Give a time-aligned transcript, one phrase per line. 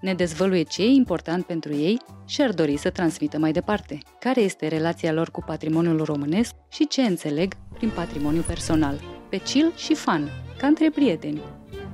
[0.00, 4.40] ne dezvăluie ce e important pentru ei și ar dori să transmită mai departe, care
[4.40, 9.94] este relația lor cu patrimoniul românesc și ce înțeleg prin patrimoniu personal, pe chill și
[9.94, 10.28] fun,
[10.58, 11.40] ca între prieteni.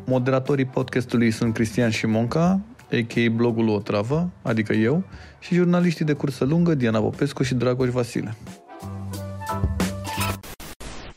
[0.06, 2.60] Moderatorii podcastului sunt Cristian Șimonca,
[2.92, 3.30] a.k.a.
[3.30, 5.02] blogul O Travă, adică eu,
[5.38, 8.36] și jurnaliștii de cursă lungă Diana Popescu și Dragoș Vasile.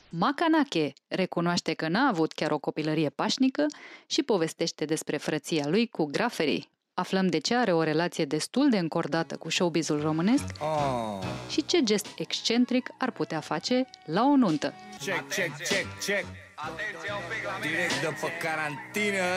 [0.09, 3.65] Macanache recunoaște că n-a avut chiar o copilărie pașnică
[4.05, 6.69] și povestește despre frăția lui cu graferii.
[6.99, 11.27] Aflăm de ce are o relație destul de încordată cu showbizul românesc oh.
[11.49, 14.73] și ce gest excentric ar putea face la o nuntă.
[14.99, 16.25] Check, check, check, check.
[16.55, 17.71] Atenție un pic la mine.
[17.71, 19.27] Direct de pe carantină.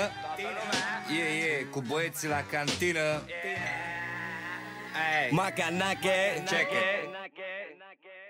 [1.11, 3.01] E, yeah, yeah, cu băieții la cantină.
[3.01, 3.23] Yeah.
[5.31, 6.43] Macanache.
[6.47, 7.13] Check it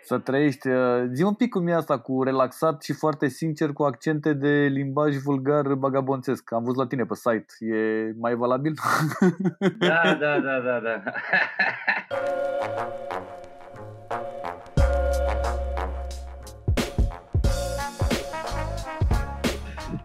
[0.04, 0.68] să trăiești.
[0.68, 4.48] Uh, zi un pic cum e asta cu relaxat și foarte sincer cu accente de
[4.48, 6.52] limbaj vulgar bagabonțesc.
[6.52, 7.74] Am văzut la tine pe site.
[7.74, 8.74] E mai valabil?
[9.78, 11.02] Da, da, da, da, da.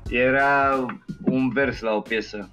[0.10, 0.86] Era
[1.26, 2.50] un vers la o piesă.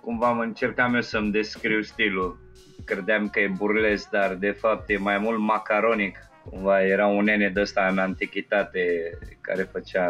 [0.00, 2.38] Cumva am încercat eu să-mi descriu stilul.
[2.84, 7.48] Credeam că e burles, dar de fapt e mai mult macaronic Cumva era un nene
[7.48, 10.06] de ăsta în antichitate care făcea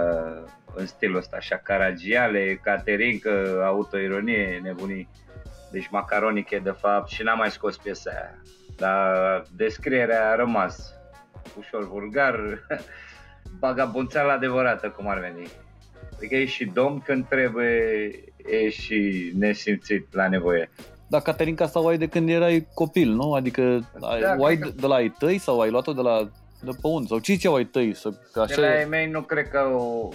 [0.74, 5.08] în stilul ăsta așa caragiale, caterincă, autoironie, nebunii.
[5.72, 8.42] Deci macaronic e de fapt și n-am mai scos piesa aia.
[8.76, 10.94] Dar descrierea a rămas
[11.58, 12.66] ușor vulgar,
[13.58, 15.48] bagabonțeală adevărată, cum ar veni.
[16.16, 20.70] Adică e și domn când trebuie, e și nesimțit la nevoie.
[21.10, 23.32] Dar Caterinca asta o ai de când erai copil, nu?
[23.32, 26.31] Adică da, o ai de, de la ai tăi sau ai luat-o de la
[26.62, 27.06] de pe unde?
[27.06, 27.94] Sau ce ce ai tăi?
[27.94, 28.12] Să,
[28.43, 28.54] așa...
[28.54, 30.09] De la ei mei nu cred că o...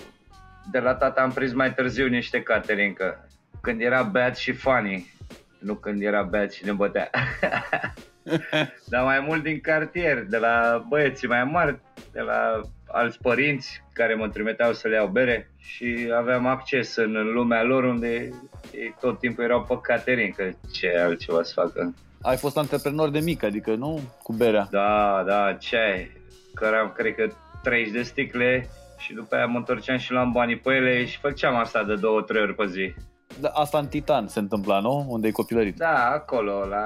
[0.71, 3.27] De la tata am prins mai târziu niște Caterinca.
[3.61, 5.13] Când era bad și funny.
[5.59, 7.09] Nu când era bad și ne bătea.
[8.91, 11.79] Dar mai mult din cartier, de la băieții mai mari,
[12.11, 12.61] de la
[12.95, 17.83] alți părinți care mă trimiteau să le iau bere și aveam acces în lumea lor
[17.83, 18.33] unde
[18.71, 21.93] ei tot timpul erau pe Caterin, că ce altceva să facă.
[22.21, 24.67] Ai fost antreprenor de mic, adică nu cu berea?
[24.71, 26.11] Da, da, ce ai?
[26.53, 27.27] Căram, cred că
[27.63, 31.55] 30 de sticle și după aia mă întorceam și luam banii pe ele și făceam
[31.55, 32.93] asta de două, trei ori pe zi.
[33.39, 35.05] Da, asta în Titan se întâmpla, nu?
[35.09, 35.77] Unde ai copilărit?
[35.77, 36.85] Da, acolo, la,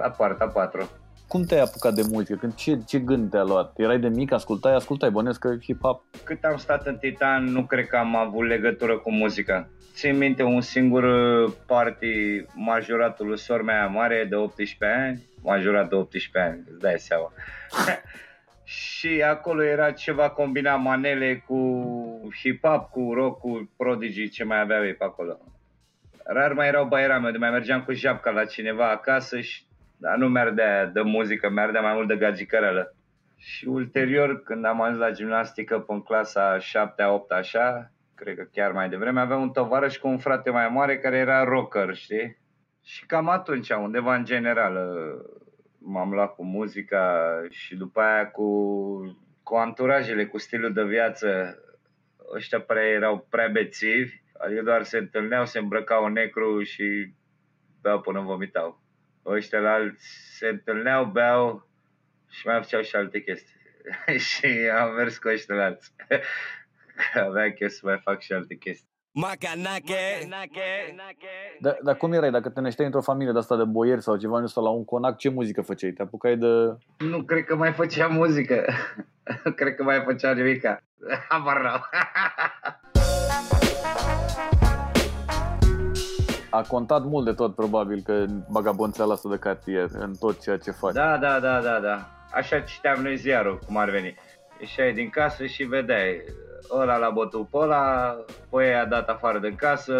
[0.00, 0.90] la poarta 4
[1.32, 2.38] cum te-ai apucat de muzică?
[2.38, 3.78] Când, ce, ce gând te-a luat?
[3.78, 6.24] Erai de mic, ascultai, ascultai, bănesc că hip-hop?
[6.24, 9.68] Cât am stat în Titan, nu cred că am avut legătură cu muzica.
[9.94, 11.04] Țin minte un singur
[11.66, 16.98] party majoratul lui sor mea mare de 18 ani, majorat de 18 ani, îți dai
[16.98, 17.32] seama.
[18.64, 21.58] și acolo era ceva combina manele cu
[22.42, 25.38] hip-hop, cu rock, cu Prodigy, ce mai aveau ei pe acolo.
[26.24, 29.62] Rar mai erau baierame, de mai mergeam cu japca la cineva acasă și
[30.02, 32.94] dar nu merdea de muzică, merdea mai mult de gagicărelă.
[33.36, 38.46] Și ulterior, când am ajuns la gimnastică până în clasa 7 8 așa, cred că
[38.52, 42.38] chiar mai devreme, aveam un tovarăș cu un frate mai mare care era rocker, știi?
[42.84, 44.78] Și cam atunci, undeva în general,
[45.78, 48.46] m-am luat cu muzica și după aia cu,
[49.42, 51.56] cu anturajele, cu stilul de viață.
[52.34, 57.14] Ăștia prea erau prea bețivi, adică doar se întâlneau, se îmbrăcau în necru și
[57.80, 58.81] beau până vomitau
[59.26, 60.06] ăștia la alți
[60.36, 61.68] se întâlneau, beau
[62.28, 63.54] și mai făceau și alte chestii.
[64.28, 64.46] și
[64.80, 65.94] am mers cu ăștia la alți.
[67.26, 68.90] Avea chef să mai fac și alte chestii.
[69.14, 70.28] Macanache!
[71.60, 72.30] Dar da, cum erai?
[72.30, 75.16] Dacă te nășteai într-o familie de asta de boieri sau ceva, nu la un conac,
[75.16, 75.90] ce muzică făceai?
[75.90, 76.46] Te apucai de...
[76.98, 78.64] Nu cred că mai făcea muzică.
[79.56, 80.80] cred că mai făcea nimica.
[81.28, 81.80] Habar
[86.52, 90.70] a contat mult de tot, probabil, că bagabonțeala asta de cartier, în tot ceea ce
[90.70, 90.92] faci.
[90.92, 92.08] Da, da, da, da, da.
[92.32, 94.14] Așa citeam noi ziarul, cum ar veni.
[94.60, 96.22] Ieșai din casă și vedeai,
[96.70, 98.16] ăla l-a bătut pe ăla,
[98.50, 99.94] pe a dat afară de casă,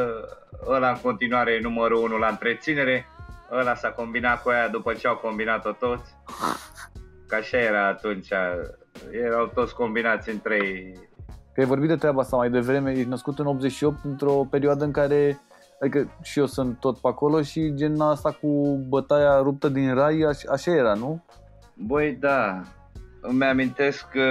[0.69, 3.07] ăla în continuare e numărul 1 la întreținere,
[3.53, 6.15] ăla s-a combinat cu aia după ce au combinat-o toți.
[7.27, 8.29] Ca așa era atunci,
[9.11, 10.95] erau toți combinați în trei.
[11.55, 14.91] Că ai vorbit de treaba asta mai devreme, ești născut în 88 într-o perioadă în
[14.91, 15.41] care
[15.83, 20.21] Adică și eu sunt tot pe acolo și gen asta cu bătaia ruptă din rai,
[20.21, 21.25] așa, așa era, nu?
[21.75, 22.63] Băi, da.
[23.21, 24.27] Îmi amintesc că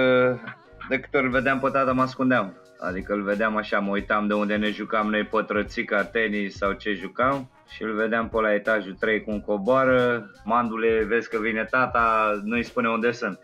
[0.88, 2.56] de câte ori vedeam pe tata mă ascundeam.
[2.78, 6.92] Adică îl vedeam așa, mă uitam de unde ne jucam noi pătrățica, tenis sau ce
[6.92, 12.30] jucam și îl vedeam pe la etajul 3 cum coboară, mandule, vezi că vine tata,
[12.44, 13.38] nu-i spune unde sunt.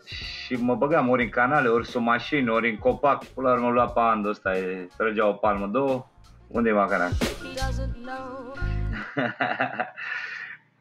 [0.44, 3.24] Și mă băgam ori în canale, ori sub mașini, ori în copac.
[3.24, 6.06] Până la urmă lua pe andul ăsta, e, trăgea o palmă, două,
[6.48, 7.08] unde e macana?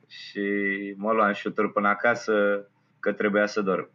[0.07, 0.43] și
[0.97, 2.33] mă luam șuturi până acasă
[2.99, 3.89] că trebuia să dorm.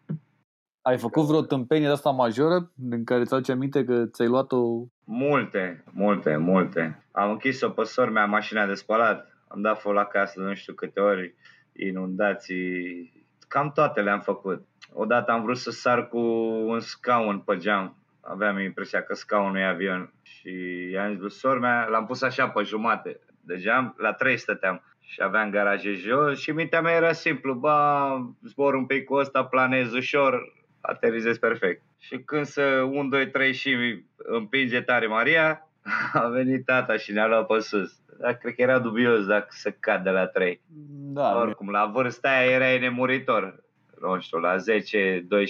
[0.83, 4.59] Ai făcut vreo tâmpenie de asta majoră în care ți-aduce aminte că ți-ai luat-o?
[5.05, 7.07] Multe, multe, multe.
[7.13, 10.75] Am închis-o pe sor mea mașina de spălat, am dat foc la casă nu știu
[10.75, 11.35] câte ori,
[11.73, 13.13] inundații,
[13.49, 14.67] cam toate le-am făcut.
[14.93, 16.19] Odată am vrut să sar cu
[16.67, 20.51] un scaun pe geam, aveam impresia că scaunul e avion și
[20.93, 25.23] i-am zis sor mea, l-am pus așa pe jumate de geam, la trei stăteam și
[25.23, 29.93] aveam garaje jos și mintea mea era simplu, ba, zbor un pic cu ăsta, planez
[29.93, 31.83] ușor, aterizez perfect.
[31.99, 35.69] Și când să 1, 2, 3 și împinge tare Maria,
[36.13, 38.01] a venit tata și ne-a luat pe sus.
[38.19, 40.61] Dar cred că era dubios dacă să cad de la 3.
[41.13, 43.65] Da, Oricum, la vârsta aia era nemuritor.
[44.01, 44.63] Nu știu, la 10-12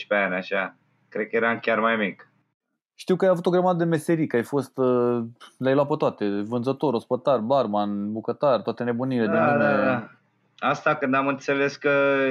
[0.09, 0.77] ani așa.
[1.09, 2.32] Cred că eram chiar mai mic.
[2.95, 5.23] Știu că ai avut o grămadă de meserii, că ai fost, uh,
[5.59, 9.65] le-ai luat pe toate, vânzător, ospătar, barman, bucătar, toate nebunile da, de lume.
[9.65, 10.09] Da, da.
[10.59, 12.25] Asta când am înțeles că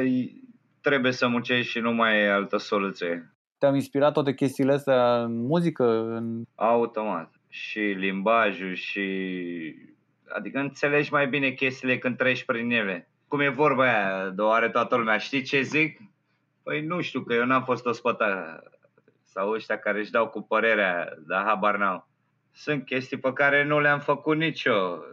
[0.81, 3.33] trebuie să muncești și nu mai e altă soluție.
[3.57, 6.15] Te-am inspirat toate chestiile astea în muzică?
[6.15, 6.41] În...
[6.55, 7.31] Automat.
[7.49, 9.01] Și limbajul și...
[10.35, 13.09] Adică înțelegi mai bine chestiile când treci prin ele.
[13.27, 15.17] Cum e vorba aia, de are toată lumea.
[15.17, 15.99] Știi ce zic?
[16.63, 18.63] Păi nu știu, că eu n-am fost ospătar.
[19.33, 22.07] Sau ăștia care își dau cu părerea, dar habar n-au.
[22.53, 25.03] Sunt chestii pe care nu le-am făcut nici eu.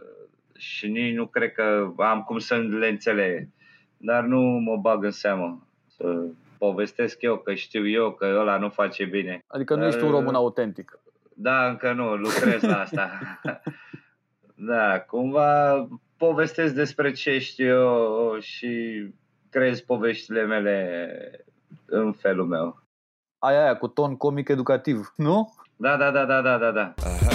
[0.57, 3.47] Și nici nu cred că am cum să le înțeleg
[4.01, 6.23] dar nu mă bag în seamă să
[6.57, 9.43] povestesc eu că știu eu că ăla nu face bine.
[9.47, 10.99] Adică nu ești un român autentic.
[11.33, 13.09] Da, încă nu, lucrez la asta.
[14.71, 15.87] da, cumva
[16.17, 19.03] povestesc despre ce știu eu și
[19.49, 21.45] crezi poveștile mele
[21.85, 22.83] în felul meu.
[23.39, 25.53] Aia, aia, cu ton comic educativ, nu?
[25.75, 26.93] Da, da, da, da, da, da, da.
[27.05, 27.31] Aha.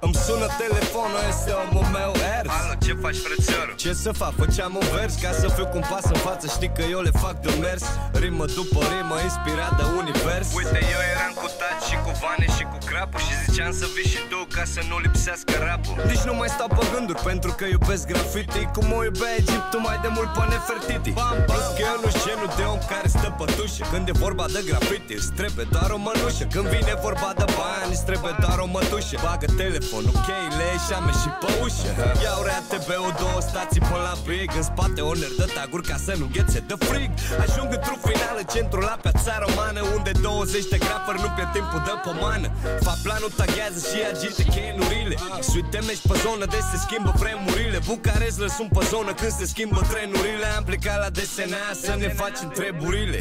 [0.00, 3.74] Îmi sună telefonul, este omul meu ers Alo, ce faci frățiorul?
[3.84, 4.32] Ce să fac?
[4.42, 7.36] Făceam un vers ca să fiu cum pas în față Știi că eu le fac
[7.46, 7.84] de mers
[8.22, 12.46] Rimă după rimă, inspirat de univers Uite, eu eram cu taci și cu vane
[12.96, 15.96] și cu crapul Și ziceam să vii și tu ca să nu lipsească rapul.
[16.10, 18.62] Nici nu mai stau pe gânduri pentru că iubesc graffiti.
[18.74, 21.10] Cum o iubea Egiptul mai de mult pe Nefertiti.
[21.18, 21.44] Bam, bam.
[21.50, 23.82] Plus că eu nu genul de om care stă pe tușă.
[23.92, 26.44] Când e vorba de graffiti îți trebuie doar o mănușă.
[26.54, 29.16] Când vine vorba de bani îți trebuie doar o mătușă.
[29.24, 31.90] Bagă telefonul, cheile, șame și pe ușă.
[32.24, 36.26] Iau RATB-ul, două stații până la brig În spate o de taguri ca să nu
[36.34, 37.10] ghețe de frig.
[37.44, 41.80] Ajung într-un final în centru la piața romană Unde 20 de grafări nu pierd timpul
[41.88, 42.48] de pomană
[42.88, 45.16] Fac planul, taghează și agite chenurile
[45.50, 49.80] Suite mești pe zonă de se schimbă vremurile Bucarest lăsum pe zonă când se schimbă
[49.92, 53.20] trenurile Am plecat la desena să ne facem treburile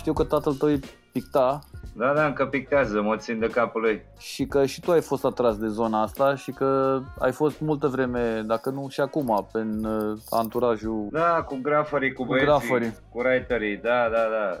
[0.00, 0.70] Știu că tatăl tău
[1.12, 1.46] picta
[1.94, 4.02] da, da, încă pictează, mă țin de capul lui.
[4.18, 7.86] Și că și tu ai fost atras de zona asta și că ai fost multă
[7.86, 11.08] vreme, dacă nu și acum, în uh, anturajul...
[11.10, 12.94] Da, cu grafării, cu, cu băieții, grafării.
[13.10, 14.60] cu writerii, da, da, da.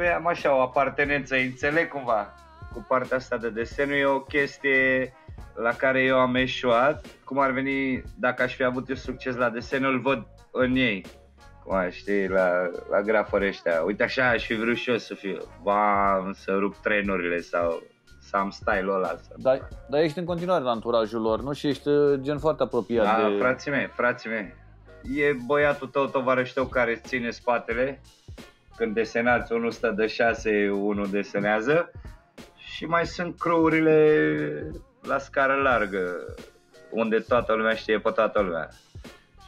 [0.00, 2.34] Cu ea am așa o apartenență, înțeleg cumva.
[2.72, 5.12] Cu partea asta de desen e o chestie
[5.54, 7.06] la care eu am eșuat.
[7.24, 11.04] Cum ar veni, dacă aș fi avut eu succes la desen, îl văd în ei
[11.64, 13.82] cum știi, la, la grafări ăștia.
[13.82, 17.82] Uite așa aș fi vrut și eu să fiu, bam, să rup trenurile sau
[18.20, 19.08] să am style-ul ăla.
[19.08, 19.34] Să...
[19.36, 21.52] Dar, dar ești în continuare la anturajul lor, nu?
[21.52, 23.36] Și ești uh, gen foarte apropiat da, de...
[23.38, 24.54] frații mei, frații mei.
[25.02, 28.00] E băiatul tău, tovarăș tău care îți ține spatele.
[28.80, 31.90] Când desenați, unul stă de șase, unul desenează.
[32.56, 34.70] Și mai sunt crourile
[35.02, 36.34] la scară largă,
[36.90, 38.68] unde toată lumea știe pe toată lumea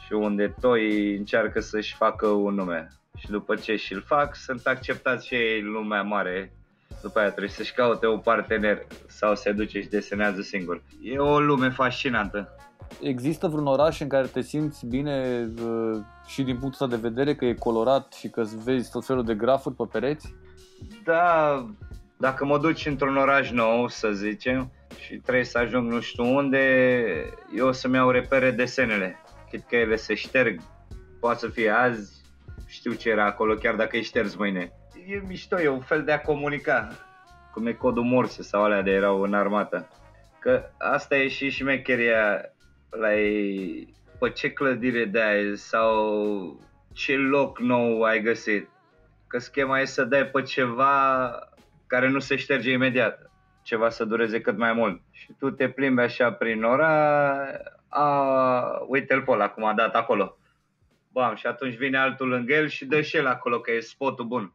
[0.05, 2.87] și unde toi încearcă să-și facă un nume.
[3.17, 6.51] Și după ce și-l fac, sunt acceptați și ei lumea mare.
[7.01, 10.81] După aia trebuie să-și caute un partener sau se duce și desenează singur.
[11.01, 12.55] E o lume fascinantă.
[13.01, 17.35] Există vreun oraș în care te simți bine uh, și din punctul ăsta de vedere
[17.35, 20.35] că e colorat și că vezi tot felul de grafuri pe pereți?
[21.03, 21.65] Da,
[22.17, 26.59] dacă mă duci într-un oraș nou, să zicem, și trebuie să ajung nu știu unde,
[27.55, 29.17] eu o să-mi iau repere desenele
[29.53, 30.61] cât că ele se șterg.
[31.19, 32.21] Poate să fie azi,
[32.67, 34.71] știu ce era acolo, chiar dacă e șters mâine.
[35.07, 36.87] E mișto, e un fel de a comunica.
[37.51, 39.87] Cum e codul morse sau alea de erau în armată.
[40.39, 42.52] Că asta e și șmecheria
[42.99, 46.59] la ei, pe ce clădire de aia sau
[46.93, 48.69] ce loc nou ai găsit.
[49.27, 51.29] Că schema e să dai pe ceva
[51.87, 53.31] care nu se șterge imediat,
[53.61, 55.01] ceva să dureze cât mai mult.
[55.11, 57.33] Și tu te plimbi așa prin ora,
[57.87, 60.37] a, uite-l pe ăla cum a dat acolo.
[61.11, 64.25] Bam, și atunci vine altul lângă el și dă și el acolo, că e spotul
[64.25, 64.53] bun.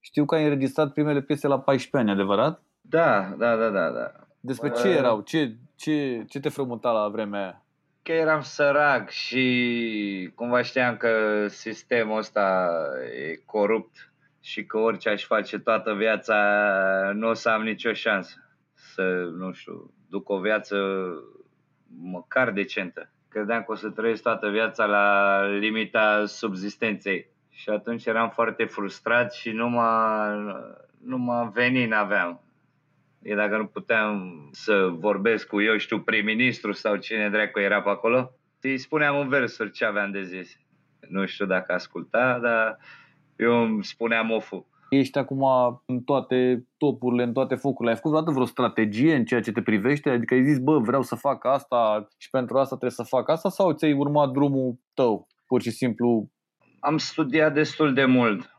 [0.00, 2.62] Știu că ai înregistrat primele piese la 14 ani, adevărat?
[2.80, 3.90] Da, da, da, da.
[3.90, 4.27] da.
[4.40, 5.20] Despre ce erau?
[5.20, 7.62] Ce, ce, ce te frământa la vremea aia?
[8.02, 12.68] Că eram sărac și cumva știam că sistemul ăsta
[13.30, 16.36] e corupt și că orice aș face toată viața
[17.14, 20.76] nu o să am nicio șansă să, nu știu, duc o viață
[22.00, 23.10] măcar decentă.
[23.28, 27.30] Credeam că o să trăiesc toată viața la limita subzistenței.
[27.50, 30.28] Și atunci eram foarte frustrat și nu m-a,
[31.04, 32.40] nu m-a venit, n-aveam.
[33.22, 37.88] E dacă nu puteam să vorbesc cu, eu știu, prim-ministru sau cine dracu era pe
[37.88, 40.56] acolo, îi spuneam în versuri ce aveam de zis.
[41.08, 42.78] Nu știu dacă asculta, dar
[43.36, 44.66] eu îmi spuneam oful.
[44.88, 45.42] Ești acum
[45.86, 47.90] în toate topurile, în toate focurile.
[47.90, 50.10] Ai făcut vreodată vreo strategie în ceea ce te privește?
[50.10, 53.48] Adică ai zis, bă, vreau să fac asta și pentru asta trebuie să fac asta
[53.48, 55.26] sau ți-ai urmat drumul tău?
[55.46, 56.30] Pur și simplu
[56.80, 58.56] am studiat destul de mult.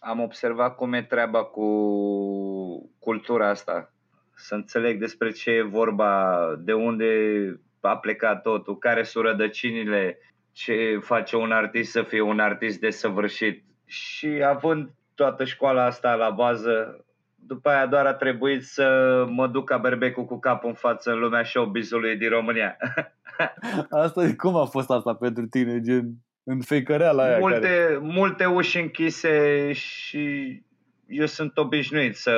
[0.00, 1.66] Am observat cum e treaba cu
[2.98, 3.92] cultura asta.
[4.34, 7.06] Să înțeleg despre ce e vorba, de unde
[7.80, 10.18] a plecat totul, care sunt rădăcinile,
[10.52, 13.64] ce face un artist să fie un artist desăvârșit.
[13.84, 18.86] Și având toată școala asta la bază, după aia doar a trebuit să
[19.28, 22.76] mă duc ca berbecul cu capul în față în lumea showbiz-ului din România.
[23.90, 25.80] asta, cum a fost asta pentru tine?
[25.80, 26.12] Gen,
[26.44, 27.38] în fecăreala aia.
[27.38, 27.98] Multe, care...
[28.00, 30.62] multe uși închise și
[31.06, 32.32] eu sunt obișnuit să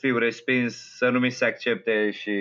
[0.00, 2.32] fiu respins, să nu mi se accepte și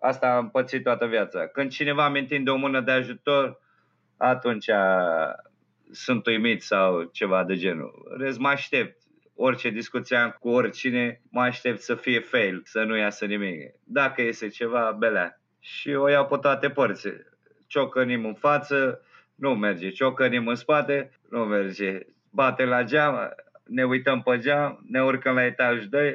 [0.00, 1.46] asta am pățit toată viața.
[1.46, 3.60] Când cineva îmi întinde o mână de ajutor,
[4.16, 4.70] atunci
[5.90, 8.16] sunt uimit sau ceva de genul.
[8.18, 8.96] Rez mă aștept.
[9.34, 13.74] Orice discuție am cu oricine, mă aștept să fie fail, să nu iasă nimic.
[13.84, 15.40] Dacă iese ceva, belea.
[15.60, 17.26] Și o iau pe toate părțile.
[17.66, 19.02] Ciocănim în față,
[19.34, 19.90] nu merge.
[19.90, 21.98] Ciocărim în spate, nu merge.
[22.30, 26.14] Bate la geam, ne uităm pe geam, ne urcăm la etaj 2,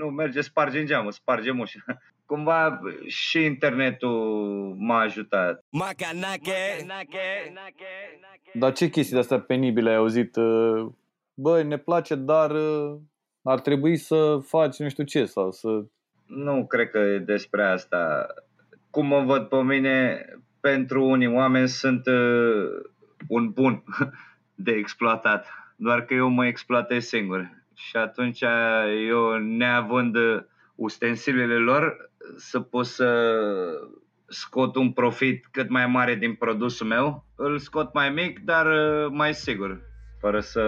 [0.00, 1.80] nu merge, spargem geamul, spargem ușa.
[2.26, 5.64] Cumva și internetul m-a ajutat.
[8.52, 10.36] Dar ce chestii de astea penibile ai auzit?
[11.34, 12.50] Băi, ne place, dar
[13.42, 15.68] ar trebui să faci nu știu ce sau să...
[16.26, 18.26] Nu cred că e despre asta.
[18.90, 20.24] Cum mă văd pe mine,
[20.60, 22.68] pentru unii oameni sunt uh,
[23.28, 23.84] un bun
[24.66, 27.59] de exploatat, doar că eu mă exploatez singur.
[27.88, 28.40] Și atunci
[29.08, 30.16] eu, neavând
[30.74, 33.08] ustensilele lor, să pot să
[34.30, 39.10] scot un profit cât mai mare din produsul meu, îl scot mai mic, dar uh,
[39.10, 39.80] mai sigur,
[40.20, 40.62] fără să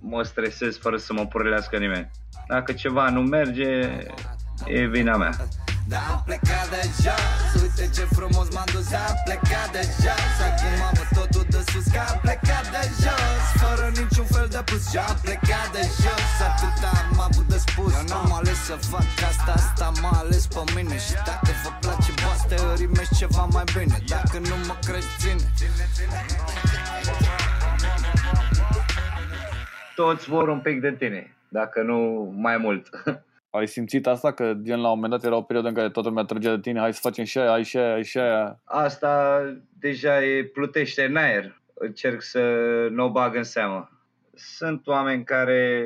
[0.00, 2.10] mă stresez, fără să mă purlească nimeni.
[2.48, 3.98] Dacă ceva nu merge,
[4.66, 5.30] e vina mea.
[5.88, 7.16] Dar am plecat deja
[7.62, 10.16] Uite ce frumos m-am dus Am plecat deja
[10.46, 13.44] Acum am totul de sus Că am plecat de jos.
[13.62, 16.28] Fără niciun fel de plus Și am plecat de jos.
[16.48, 19.52] Atât am avut de spus Eu n-am ales să fac asta.
[19.58, 23.96] Asta m-a ales pe mine Și dacă vă place Boaste rimești ceva mai bine.
[24.14, 25.46] Dacă nu mă crezi ține.
[29.94, 31.98] Toți vor un pic de tine Dacă nu
[32.44, 32.84] mai mult
[33.56, 34.32] Ai simțit asta?
[34.32, 36.60] Că gen la un moment dat era o perioadă în care toată lumea trăgea de
[36.60, 38.60] tine, hai să facem și aia, hai și aia, hai și aia.
[38.64, 39.42] Asta
[39.78, 41.60] deja e plutește în aer.
[41.74, 42.40] Încerc să
[42.90, 43.90] nu o bag în seamă.
[44.34, 45.84] Sunt oameni care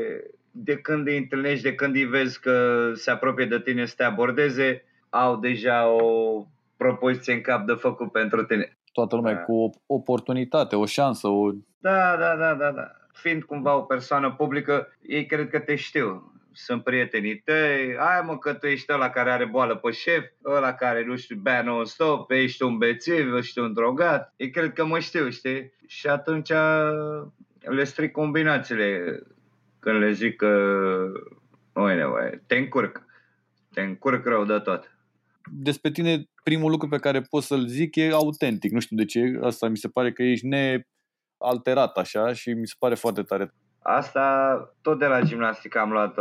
[0.50, 4.04] de când îi întâlnești, de când îi vezi că se apropie de tine să te
[4.04, 6.44] abordeze, au deja o
[6.76, 8.78] propoziție în cap de făcut pentru tine.
[8.92, 9.40] Toată lumea da.
[9.40, 11.50] cu o oportunitate, o șansă, o...
[11.78, 12.90] Da, da, da, da, da.
[13.12, 18.38] Fiind cumva o persoană publică, ei cred că te știu sunt prietenii tăi, ai mă
[18.38, 22.30] că tu ești ăla care are boală pe șef, ăla care, nu știu, bea non-stop,
[22.30, 24.34] ești un bețiv, ești un drogat.
[24.36, 25.72] Ei cred că mă știu, știi?
[25.86, 26.52] Și atunci
[27.58, 29.20] le stric combinațiile
[29.78, 30.72] când le zic că,
[31.72, 33.04] oi nevoie, te încurc.
[33.72, 34.94] Te încurc rău de tot.
[35.52, 38.72] Despre tine, primul lucru pe care pot să-l zic e autentic.
[38.72, 42.74] Nu știu de ce, asta mi se pare că ești nealterat așa și mi se
[42.78, 43.54] pare foarte tare.
[43.82, 46.18] Asta tot de la gimnastică am luat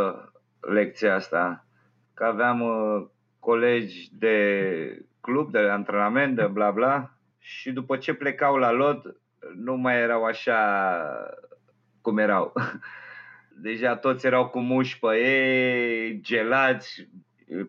[0.60, 1.66] lecția asta.
[2.14, 3.06] Că aveam uh,
[3.38, 9.16] colegi de club, de antrenament, de bla bla și după ce plecau la lot
[9.54, 10.58] nu mai erau așa
[12.00, 12.52] cum erau.
[13.62, 17.08] Deja toți erau cu muși pe ei, gelați,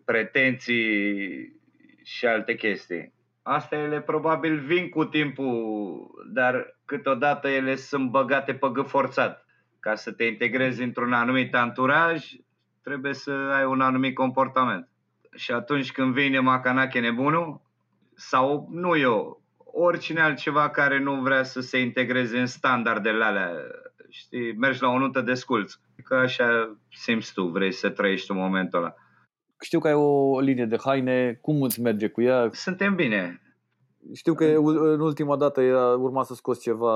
[0.04, 1.60] pretenții
[2.04, 3.12] și alte chestii.
[3.42, 9.46] Asta ele probabil vin cu timpul, dar câteodată ele sunt băgate pe forțat.
[9.82, 12.30] Ca să te integrezi într-un anumit anturaj,
[12.82, 14.88] trebuie să ai un anumit comportament.
[15.34, 17.60] Și atunci când vine Macanache nebunul,
[18.14, 23.50] sau nu eu, oricine altceva care nu vrea să se integreze în standardele alea,
[24.08, 25.74] știi, mergi la o nută de sculț.
[26.04, 28.94] Că așa simți tu, vrei să trăiești în momentul ăla.
[29.60, 32.48] Știu că ai o linie de haine, cum îți merge cu ea?
[32.52, 33.41] Suntem bine.
[34.14, 36.94] Știu că în ultima dată era, urma să scoți ceva,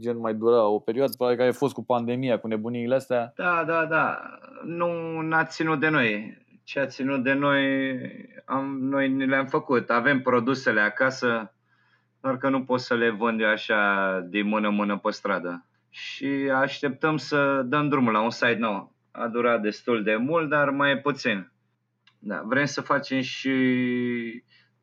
[0.00, 3.32] gen mai dura o perioadă, probabil că ai fost cu pandemia, cu nebuniile astea.
[3.36, 4.20] Da, da, da.
[4.64, 6.36] Nu n-a ținut de noi.
[6.64, 7.62] Ce a ținut de noi,
[8.44, 9.90] am, noi ne le-am făcut.
[9.90, 11.54] Avem produsele acasă,
[12.20, 15.66] doar că nu pot să le vând eu așa din mână-mână pe stradă.
[15.90, 18.92] Și așteptăm să dăm drumul la un site nou.
[19.10, 21.52] A durat destul de mult, dar mai puțin.
[22.18, 23.52] Da, vrem să facem și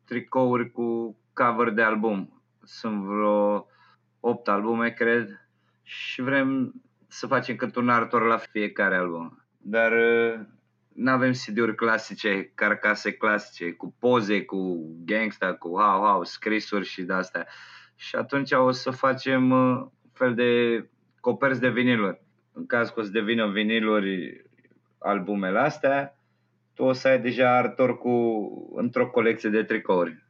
[0.04, 2.42] tricouri cu cover de album.
[2.62, 3.66] Sunt vreo
[4.20, 5.48] 8 albume, cred,
[5.82, 6.74] și vrem
[7.08, 9.46] să facem cât un artor la fiecare album.
[9.58, 10.40] Dar uh,
[10.94, 17.02] nu avem CD-uri clasice, carcase clasice, cu poze, cu gangsta, cu hau, hau, scrisuri și
[17.02, 17.46] de-astea.
[17.94, 20.50] Și atunci o să facem uh, un fel de
[21.20, 22.20] coperți de viniluri.
[22.52, 24.44] În caz că o să devină viniluri
[24.98, 26.18] albumele astea,
[26.74, 28.12] tu o să ai deja artor cu,
[28.76, 30.25] într-o colecție de tricouri.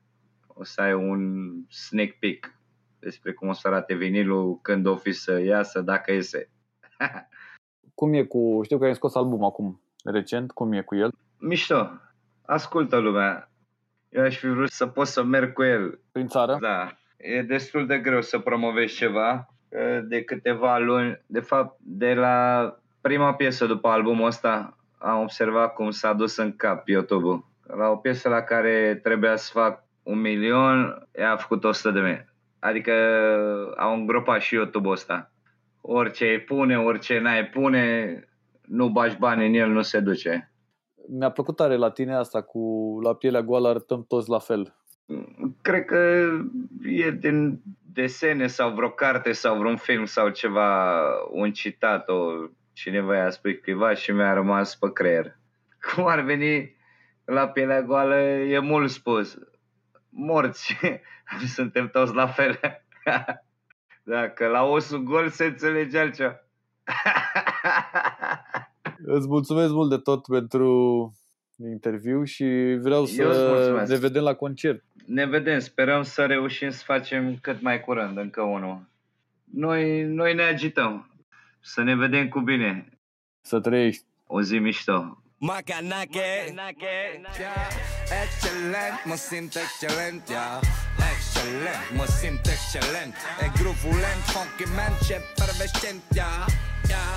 [0.59, 2.59] O să ai un sneak peek
[2.99, 6.51] despre cum o să arate vinilul când o fi să iasă, dacă iese.
[7.95, 11.13] cum e cu, știu că ai scos album acum, recent, cum e cu el?
[11.39, 11.91] Mișto,
[12.47, 13.51] ascultă lumea.
[14.09, 16.01] Eu aș fi vrut să pot să merg cu el.
[16.13, 16.57] Prin țară?
[16.61, 16.97] Da.
[17.17, 19.49] E destul de greu să promovezi ceva
[20.05, 21.21] de câteva luni.
[21.27, 22.71] De fapt, de la
[23.01, 27.47] prima piesă după albumul ăsta am observat cum s-a dus în cap YouTube-ul.
[27.67, 32.01] La o piesă la care trebuia să fac un milion, ea a făcut 100 de
[32.01, 32.25] mii.
[32.59, 32.93] Adică
[33.77, 35.31] au îngropat și YouTube-ul ăsta.
[35.81, 38.29] Orice îi pune, orice n-ai pune,
[38.63, 40.53] nu bași bani în el, nu se duce.
[41.09, 42.61] Mi-a plăcut tare la tine asta cu
[43.03, 44.75] la pielea goală arătăm toți la fel.
[45.63, 46.31] Cred că
[46.83, 47.61] e din
[47.93, 51.01] desene sau vreo carte sau vreun film sau ceva,
[51.31, 52.33] un citat, o,
[52.73, 55.39] cineva i-a spus cuiva și mi-a rămas pe creier.
[55.95, 56.77] Cum ar veni
[57.25, 59.39] la pielea goală, e mult spus.
[60.19, 60.77] Morți,
[61.57, 62.61] suntem toți la fel.
[64.03, 66.41] Dacă la osul gol se înțelege altceva.
[69.05, 71.13] Îți mulțumesc mult de tot pentru
[71.71, 74.85] interviu și vreau să ne vedem la concert.
[75.07, 78.89] Ne vedem, sperăm să reușim să facem cât mai curând, încă unul.
[79.45, 81.11] Noi, noi ne agităm.
[81.61, 82.89] Să ne vedem cu bine.
[83.41, 84.05] Să trăiești.
[84.27, 85.23] O zi mișto.
[85.39, 86.55] Macanake,
[88.23, 90.61] excelent, mă simt excelent, yeah.
[91.13, 93.15] Excelent, mă simt excelent
[93.45, 96.47] E groove lent, funky man, ce pervescent, yeah,
[96.89, 97.17] yeah.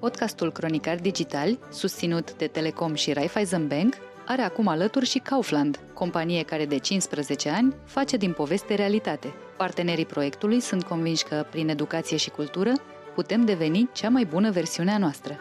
[0.00, 6.42] Podcastul Cronicar Digital, susținut de Telecom și Raiffeisen Bank, are acum alături și Kaufland, companie
[6.42, 9.32] care de 15 ani face din poveste realitate.
[9.56, 12.72] Partenerii proiectului sunt convinși că, prin educație și cultură,
[13.14, 15.36] putem deveni cea mai bună versiune a noastră.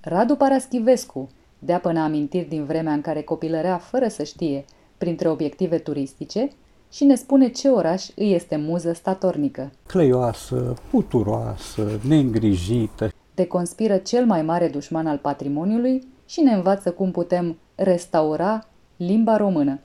[0.00, 4.64] Radu Paraschivescu dea până amintiri din vremea în care copilărea fără să știe,
[4.98, 6.50] printre obiective turistice,
[6.92, 9.72] și ne spune ce oraș îi este muză statornică.
[9.86, 13.10] Cleioasă, puturoasă, neîngrijită.
[13.46, 18.66] Conspiră cel mai mare dușman al patrimoniului și ne învață cum putem restaura
[18.96, 19.80] limba română.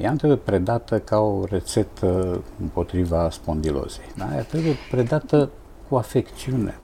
[0.00, 4.04] Ea nu trebuie predată ca o rețetă împotriva spondilozei.
[4.16, 4.28] Da?
[4.34, 5.50] Ea trebuie predată
[5.88, 6.80] cu afecțiune.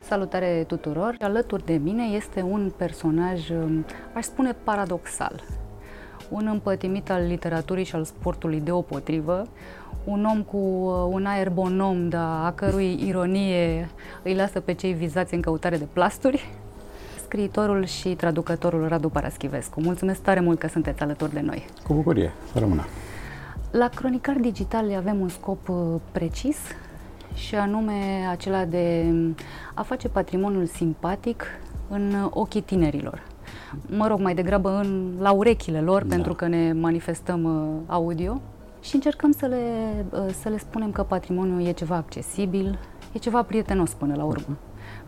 [0.00, 1.16] Salutare tuturor!
[1.20, 5.42] Alături de mine este un personaj, um, aș spune, paradoxal.
[6.28, 9.46] Un împătimit al literaturii și al sportului deopotrivă,
[10.04, 13.88] un om cu uh, un aer bonom, dar a cărui ironie
[14.22, 16.48] îi lasă pe cei vizați în căutare de plasturi,
[17.24, 19.80] scriitorul și traducătorul Radu Paraschivescu.
[19.80, 21.66] Mulțumesc tare mult că sunteți alături de noi.
[21.86, 22.84] Cu bucurie, să rămână.
[23.70, 25.76] La Cronicar Digital avem un scop uh,
[26.12, 26.56] precis
[27.34, 29.14] și anume acela de
[29.74, 31.44] a face patrimoniul simpatic
[31.88, 33.22] în ochii tinerilor.
[33.86, 36.14] Mă rog, mai degrabă în, la urechile lor, da.
[36.14, 38.40] pentru că ne manifestăm uh, audio
[38.80, 39.62] și încercăm să le,
[40.10, 42.78] uh, să le spunem că patrimoniul e ceva accesibil,
[43.12, 44.56] e ceva prietenos până la urmă.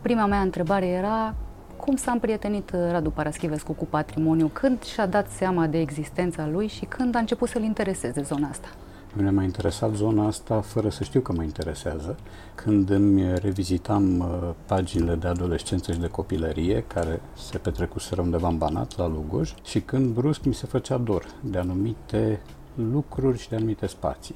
[0.00, 1.34] Prima mea întrebare era
[1.76, 4.46] Cum s-a împrietenit uh, Radu Paraschivescu cu patrimoniu?
[4.46, 8.68] Când și-a dat seama de existența lui și când a început să-l intereseze zona asta?
[9.12, 12.16] Mine m-a interesat zona asta fără să știu că mă interesează.
[12.54, 18.58] Când îmi revizitam uh, paginile de adolescență și de copilărie, care se petrecuseră undeva în
[18.58, 22.40] Banat, la Lugoj, și când brusc mi se făcea dor de anumite
[22.74, 24.34] lucruri și de anumite spații.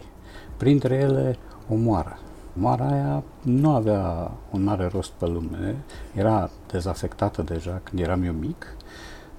[0.57, 1.37] Printre ele,
[1.69, 2.19] o moară.
[2.53, 5.77] Moara aia nu avea un mare rost pe lume,
[6.15, 8.77] era dezafectată deja când eram eu mic.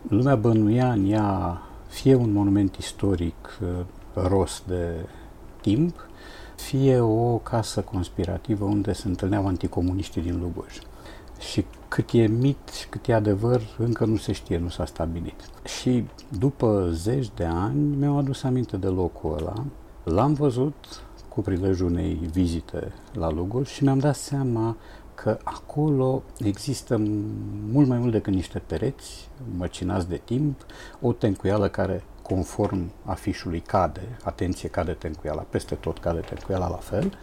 [0.07, 3.67] Lumea bănuia în ea fie un monument istoric uh,
[4.13, 5.05] rost de
[5.63, 6.07] timp,
[6.55, 10.79] fie o casă conspirativă unde se întâlneau anticomuniștii din Lugoj.
[11.39, 15.49] Și cât e mit și cât e adevăr, încă nu se știe, nu s-a stabilit.
[15.79, 16.05] Și
[16.39, 19.65] după zeci de ani mi-am adus aminte de locul ăla,
[20.03, 24.77] l-am văzut cu prilejul unei vizite la Lugoj și mi-am dat seama
[25.15, 27.01] că acolo există
[27.71, 30.65] mult mai mult decât niște pereți măcinați de timp,
[31.01, 37.13] o tencuială care conform afișului cade, atenție, cade tencuiala, peste tot cade tencuiala la fel,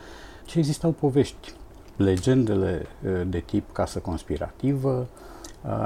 [0.45, 1.55] ci existau povești,
[1.97, 2.87] legendele
[3.27, 5.09] de tip casă conspirativă,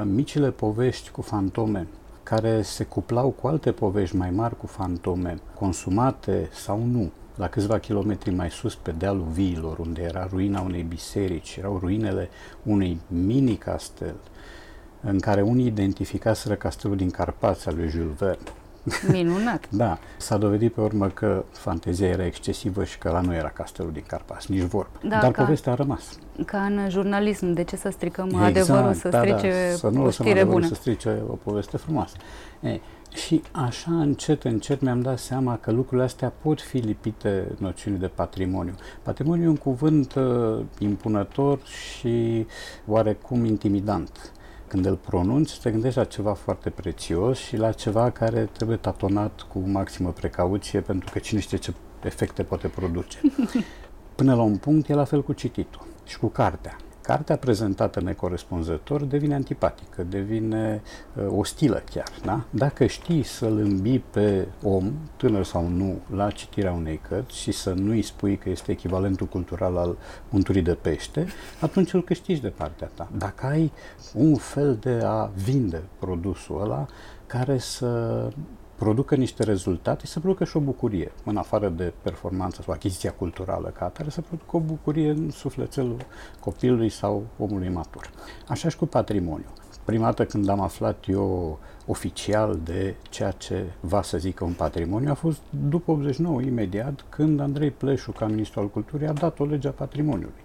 [0.03, 1.87] micile povești cu fantome
[2.23, 7.79] care se cuplau cu alte povești mai mari cu fantome, consumate sau nu, la câțiva
[7.79, 12.29] kilometri mai sus, pe dealul viilor, unde era ruina unei biserici, erau ruinele
[12.63, 14.15] unui mini-castel,
[15.01, 18.49] în care unii identificaseră castelul din Carpați al lui Jules Verne.
[19.11, 19.67] Minunat!
[19.83, 23.91] da, s-a dovedit pe urmă că fantezia era excesivă și că la nu era castelul
[23.91, 24.99] din Carpați, nici vorbă.
[25.01, 26.19] Da, Dar ca, povestea a rămas.
[26.45, 30.03] Ca în jurnalism, de ce să stricăm exact, adevărul, să da, strice da, să nu
[30.03, 30.67] o știre bună?
[30.67, 32.15] să strice o poveste frumoasă.
[32.59, 32.79] E,
[33.15, 38.07] și așa, încet, încet, mi-am dat seama că lucrurile astea pot fi lipite noțiunii de
[38.07, 38.73] patrimoniu.
[39.01, 42.45] Patrimoniu e un cuvânt uh, impunător și
[42.87, 44.31] oarecum intimidant.
[44.75, 49.41] Când îl pronunți, te gândești la ceva foarte prețios și la ceva care trebuie tatonat
[49.41, 53.19] cu maximă precauție, pentru că cine știe ce efecte poate produce.
[54.15, 56.77] Până la un punct e la fel cu cititul și cu cartea.
[57.05, 60.81] Cartea prezentată necorespunzător devine antipatică, devine
[61.15, 62.07] uh, ostilă chiar.
[62.23, 62.43] Da?
[62.49, 67.73] Dacă știi să-l îmbii pe om, tânăr sau nu, la citirea unei cărți și să
[67.73, 69.97] nu-i spui că este echivalentul cultural al
[70.29, 71.27] unturii de pește,
[71.61, 73.09] atunci îl câștigi de partea ta.
[73.17, 73.71] Dacă ai
[74.13, 76.85] un fel de a vinde produsul ăla
[77.27, 78.29] care să
[78.75, 83.69] producă niște rezultate, să producă și o bucurie, în afară de performanță sau achiziția culturală
[83.69, 85.97] ca atare, să producă o bucurie în sufletelul
[86.39, 88.09] copilului sau omului matur.
[88.47, 89.45] Așa și cu patrimoniu.
[89.85, 95.11] Prima dată când am aflat eu oficial de ceea ce va să zică un patrimoniu
[95.11, 99.45] a fost după 89, imediat, când Andrei Pleșu, ca ministru al culturii, a dat o
[99.45, 100.43] lege a patrimoniului,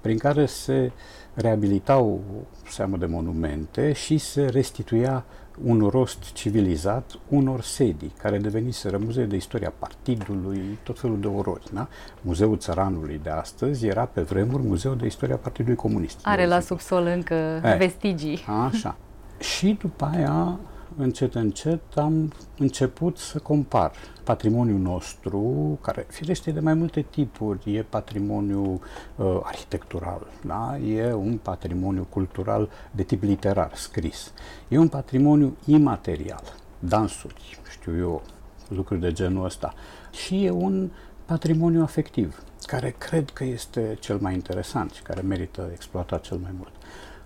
[0.00, 0.92] prin care se
[1.34, 2.20] reabilitau
[2.68, 5.24] seamă de monumente și se restituia
[5.64, 11.64] un rost civilizat unor sedii care deveniseră muzee de istoria partidului, tot felul de orori.
[11.72, 11.88] Da?
[12.20, 16.18] Muzeul Țăranului de astăzi era pe vremuri Muzeul de istoria Partidului Comunist.
[16.22, 18.44] Are la subsol încă e, vestigii.
[18.70, 18.96] Așa.
[19.38, 20.58] Și după aia
[20.96, 23.92] încet, încet am început să compar
[24.24, 28.80] patrimoniul nostru, care firește de mai multe tipuri, e patrimoniu
[29.16, 30.78] uh, arhitectural, da?
[30.78, 34.32] e un patrimoniu cultural de tip literar, scris,
[34.68, 36.42] e un patrimoniu imaterial,
[36.78, 38.22] dansuri, știu eu,
[38.68, 39.74] lucruri de genul ăsta,
[40.10, 40.90] și e un
[41.24, 46.50] patrimoniu afectiv, care cred că este cel mai interesant și care merită exploatat cel mai
[46.56, 46.72] mult.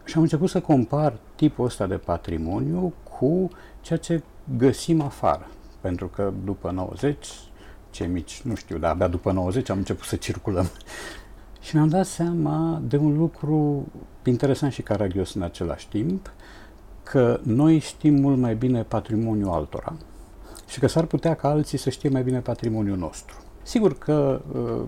[0.05, 3.49] Și am început să compar tipul ăsta de patrimoniu cu
[3.81, 4.23] ceea ce
[4.57, 5.49] găsim afară.
[5.81, 7.27] Pentru că după 90,
[7.91, 10.67] cei mici, nu știu, dar abia după 90 am început să circulăm.
[11.61, 13.87] și mi-am dat seama de un lucru
[14.25, 16.33] interesant și caragios în același timp,
[17.03, 19.97] că noi știm mult mai bine patrimoniul altora
[20.67, 23.37] și că s-ar putea ca alții să știe mai bine patrimoniul nostru.
[23.63, 24.83] Sigur că uh,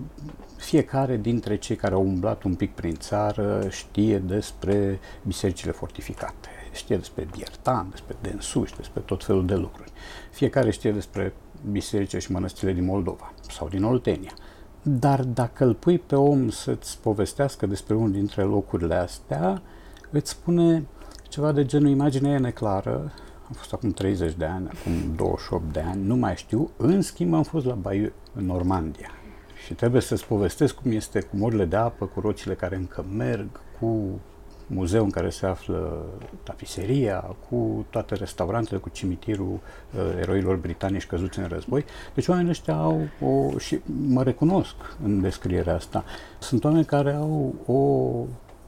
[0.57, 6.97] fiecare dintre cei care au umblat un pic prin țară știe despre bisericile fortificate, știe
[6.97, 9.91] despre Biertan, despre Densuș, despre tot felul de lucruri.
[10.31, 11.33] Fiecare știe despre
[11.71, 14.33] bisericile și mănăstirile din Moldova sau din Oltenia.
[14.81, 19.61] Dar dacă îl pui pe om să-ți povestească despre unul dintre locurile astea,
[20.09, 20.85] îți spune
[21.29, 23.11] ceva de genul imaginea e neclară,
[23.47, 27.33] am fost acum 30 de ani, acum 28 de ani, nu mai știu, în schimb
[27.33, 29.09] am fost la Bayeux, în Normandia.
[29.65, 33.47] Și trebuie să-ți povestesc cum este cu morile de apă, cu rocile care încă merg,
[33.79, 34.19] cu
[34.67, 36.05] muzeu în care se află
[36.43, 39.59] tapiseria, cu toate restaurantele, cu cimitirul
[39.95, 41.85] uh, eroilor britanici căzuți în război.
[42.13, 43.57] Deci oamenii ăștia au o...
[43.57, 46.03] și mă recunosc în descrierea asta.
[46.39, 48.11] Sunt oameni care au o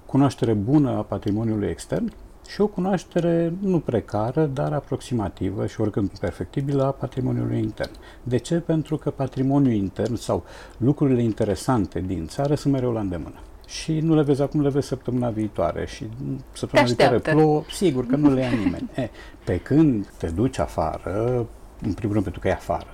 [0.06, 2.14] cunoaștere bună a patrimoniului extern
[2.48, 7.92] și o cunoaștere nu precară, dar aproximativă și oricând perfectibilă a patrimoniului intern.
[8.24, 8.56] De ce?
[8.56, 10.44] Pentru că patrimoniul intern sau
[10.78, 14.88] lucrurile interesante din țară sunt mereu la îndemână și nu le vezi acum, le vezi
[14.88, 16.06] săptămâna viitoare și
[16.52, 18.90] săptămâna viitoare plouă, sigur că nu le ia nimeni.
[18.96, 19.10] E,
[19.46, 21.48] pe când te duci afară,
[21.82, 22.94] în primul rând pentru că e afară,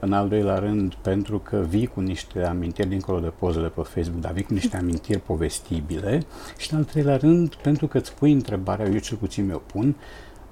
[0.00, 4.20] în al doilea rând, pentru că vii cu niște amintiri dincolo de pozele pe Facebook,
[4.20, 6.22] dar vii cu niște amintiri povestibile
[6.56, 9.96] și în al treilea rând, pentru că îți pui întrebarea, eu cel puțin mi-o pun,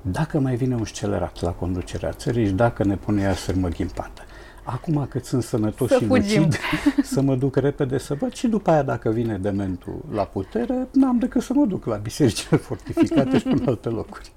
[0.01, 3.69] dacă mai vine un scelerat la conducerea țării și dacă ne pune ea să mă
[3.69, 4.26] ghimpată.
[4.67, 6.43] Acum că sunt sănătos să și fugim.
[6.43, 6.61] lucid,
[7.15, 11.19] să mă duc repede să văd și după aia dacă vine dementul la putere, n-am
[11.19, 14.33] decât să mă duc la bisericile fortificate și în alte locuri.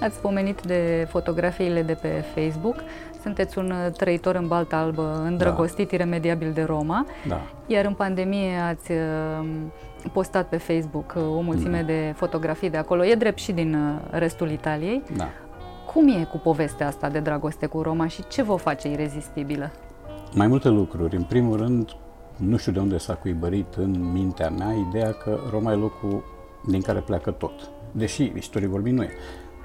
[0.00, 2.76] Ați pomenit de fotografiile de pe Facebook.
[3.22, 5.94] Sunteți un trăitor în baltă albă, îndrăgostit da.
[5.94, 7.06] iremediabil de Roma.
[7.28, 7.40] Da.
[7.66, 9.46] Iar în pandemie ați uh,
[10.12, 11.86] postat pe Facebook uh, o mulțime mm.
[11.86, 13.04] de fotografii de acolo.
[13.04, 15.02] E drept și din uh, restul Italiei.
[15.16, 15.28] Da.
[15.92, 19.70] Cum e cu povestea asta de dragoste cu Roma și ce vă face irezistibilă?
[20.34, 21.16] Mai multe lucruri.
[21.16, 21.96] În primul rând,
[22.36, 26.24] nu știu de unde s-a cuibărit în mintea mea ideea că Roma e locul
[26.66, 27.70] din care pleacă tot.
[27.92, 29.10] Deși, istorie vorbind, nu e.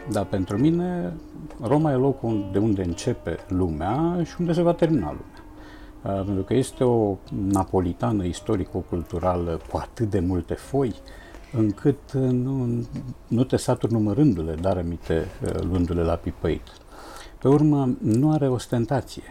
[0.10, 1.14] Dar pentru mine,
[1.62, 5.41] Roma e locul de unde începe lumea și unde se va termina lumea.
[6.04, 10.96] Uh, pentru că este o napolitană istorico-culturală cu atât de multe foi,
[11.52, 12.86] încât uh, nu,
[13.28, 16.68] nu te saturi numărându-le, dar amite uh, luându-le la pipăit.
[17.40, 19.24] Pe urmă, nu are ostentație.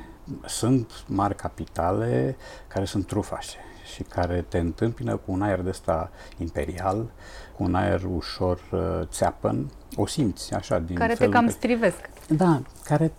[0.46, 2.36] Sunt mari capitale
[2.68, 3.58] care sunt trufașe
[3.94, 7.10] și care te întâmpină cu un aer de ăsta imperial,
[7.56, 12.10] cu un aer ușor uh, țeapăn, o simți așa din Care te cam strivesc.
[12.36, 13.12] Da, care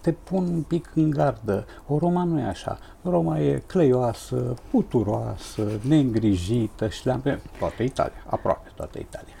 [0.00, 1.66] te pun un pic în gardă.
[1.86, 2.78] O Roma nu e așa.
[3.02, 9.34] Roma e cleioasă, puturoasă, neîngrijită și le-am toată Italia, aproape toată Italia.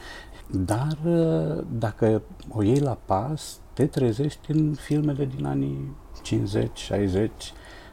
[0.46, 7.30] Dar uh, dacă o iei la pas, te trezești în filmele din anii 50, 60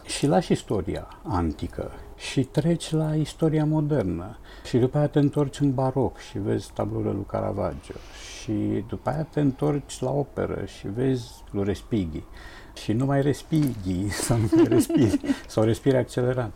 [0.05, 4.37] și lași istoria antică și treci la istoria modernă.
[4.65, 7.93] Și după aia te întorci în baroc și vezi tablourile lui Caravaggio.
[8.41, 12.23] Și după aia te întorci la operă și vezi lui Respighi.
[12.73, 16.51] Și nu mai respighi sau nu mai respiri, sau respiri accelerat.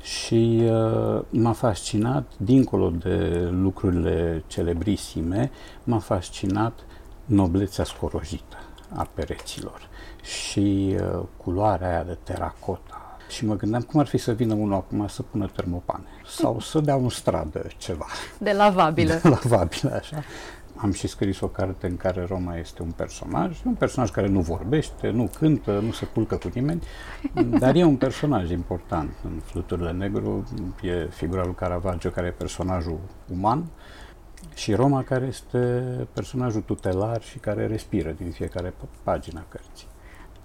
[0.00, 5.50] Și uh, m-a fascinat, dincolo de lucrurile celebrisime,
[5.84, 6.80] m-a fascinat
[7.24, 8.56] noblețea scorojită
[8.88, 9.88] a pereților
[10.22, 13.01] și uh, culoarea aia de teracota
[13.32, 16.80] și mă gândeam cum ar fi să vină unul acum să pună termopane sau să
[16.80, 18.06] dea un stradă ceva.
[18.38, 19.14] De lavabilă.
[19.22, 20.22] De lavabilă, așa.
[20.76, 24.40] Am și scris o carte în care Roma este un personaj, un personaj care nu
[24.40, 26.82] vorbește, nu cântă, nu se culcă cu nimeni,
[27.58, 30.44] dar e un personaj important în Fluturile Negru,
[30.82, 32.98] e figura lui Caravaggio care e personajul
[33.32, 33.64] uman
[34.54, 35.58] și Roma care este
[36.12, 39.86] personajul tutelar și care respiră din fiecare pagină cărții.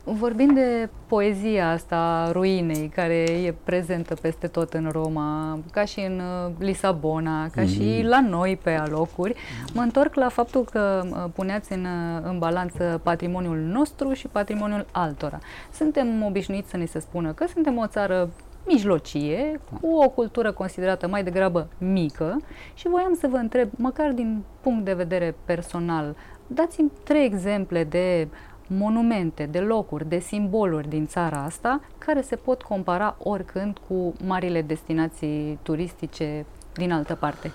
[0.09, 6.19] Vorbind de poezia asta ruinei, care e prezentă peste tot în Roma, ca și în
[6.19, 7.67] uh, Lisabona, ca mm-hmm.
[7.67, 9.35] și la noi pe alocuri,
[9.73, 14.85] mă întorc la faptul că uh, puneați în, uh, în balanță patrimoniul nostru și patrimoniul
[14.91, 15.39] altora.
[15.73, 18.29] Suntem obișnuiți să ne se spună că suntem o țară
[18.67, 22.41] mijlocie, cu o cultură considerată mai degrabă mică
[22.73, 26.15] și voiam să vă întreb, măcar din punct de vedere personal,
[26.47, 28.27] dați-mi trei exemple de
[28.69, 34.61] monumente, de locuri, de simboluri din țara asta care se pot compara oricând cu marile
[34.61, 37.51] destinații turistice din altă parte?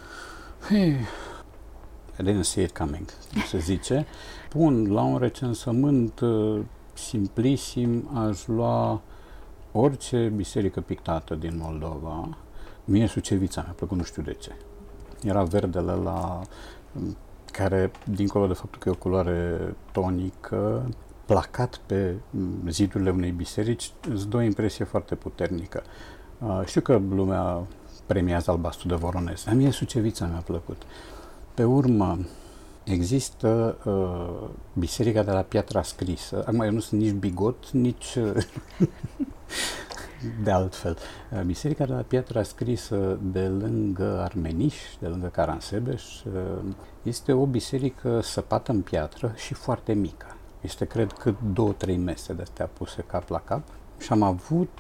[0.68, 0.96] Hey,
[2.20, 3.05] I didn't see it coming,
[3.46, 4.07] se zice.
[4.55, 6.61] Bun, la un recensământ uh,
[6.92, 9.01] simplisim aș lua
[9.72, 12.29] orice biserică pictată din Moldova.
[12.85, 14.53] Mie Sucevița mi-a plăcut, nu știu de ce.
[15.22, 16.40] Era verdele la
[17.53, 19.59] care, dincolo de faptul că e o culoare
[19.92, 20.88] tonică,
[21.32, 22.14] placat pe
[22.68, 25.82] zidurile unei biserici, îți dă o impresie foarte puternică.
[26.64, 27.66] Știu că lumea
[28.06, 30.82] premiază albastru de Voronez, dar mie Sucevița mi-a plăcut.
[31.54, 32.18] Pe urmă,
[32.84, 36.44] există uh, biserica de la Piatra Scrisă.
[36.46, 38.18] Acum, eu nu sunt nici bigot, nici
[40.44, 40.96] de altfel.
[41.46, 46.02] Biserica de la Piatra Scrisă de lângă Armeniș, de lângă Caransebeș,
[47.02, 50.36] este o biserică săpată în piatră și foarte mică.
[50.62, 53.62] Este, cred că, două, trei mese de astea puse cap la cap
[53.98, 54.70] și am avut,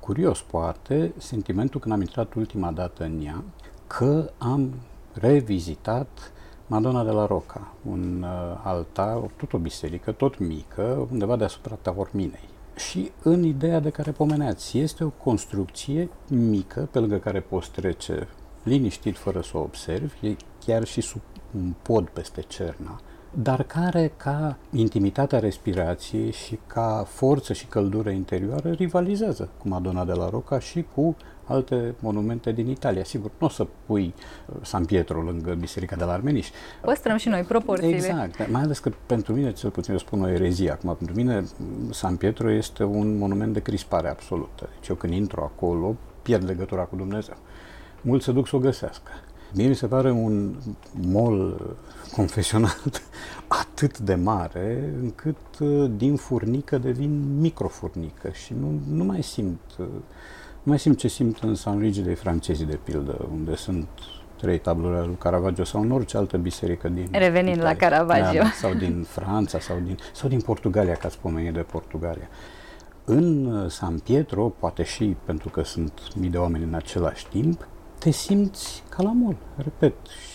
[0.00, 3.42] curios poate, sentimentul când am intrat ultima dată în ea,
[3.86, 4.74] că am
[5.12, 6.32] revizitat
[6.66, 12.48] Madonna de la Roca, un uh, altar, tot o biserică, tot mică, undeva deasupra Taorminei
[12.76, 14.78] și în ideea de care pomeneați.
[14.78, 18.28] Este o construcție mică pe lângă care poți trece
[18.62, 21.20] liniștit fără să o observi, e chiar și sub
[21.54, 23.00] un pod peste cerna,
[23.42, 30.12] dar care, ca intimitatea respirației și ca forță și căldură interioară, rivalizează cu Madonna de
[30.12, 33.04] la Rocca și cu alte monumente din Italia.
[33.04, 34.14] Sigur, nu o să pui
[34.46, 36.48] uh, San Pietro lângă Biserica de la Armeniș.
[36.82, 37.96] Păstrăm și noi proporțiile.
[37.96, 41.44] Exact, mai ales că pentru mine, cel puțin eu spun o erezie acum, pentru mine
[41.90, 44.68] San Pietro este un monument de crispare absolută.
[44.78, 47.36] Deci eu când intru acolo, pierd legătura cu Dumnezeu.
[48.00, 49.10] Mulți se duc să o găsească.
[49.54, 50.54] Mie mi se pare un
[50.92, 51.60] mol
[52.16, 52.82] confesional
[53.62, 59.86] atât de mare încât uh, din furnică devin microfurnică și nu, nu mai simt uh,
[60.66, 63.88] nu mai simt ce simt în San Luigi de francezii, de pildă, unde sunt
[64.36, 68.38] trei tabluri ale lui Caravaggio sau în orice altă biserică din Revenind Italia, la Caravaggio.
[68.38, 72.28] Da, sau din Franța sau din, sau din Portugalia, ca să pomenit de Portugalia.
[73.04, 77.68] În uh, San Pietro, poate și pentru că sunt mii de oameni în același timp,
[78.06, 79.94] te simți ca la mol, repet.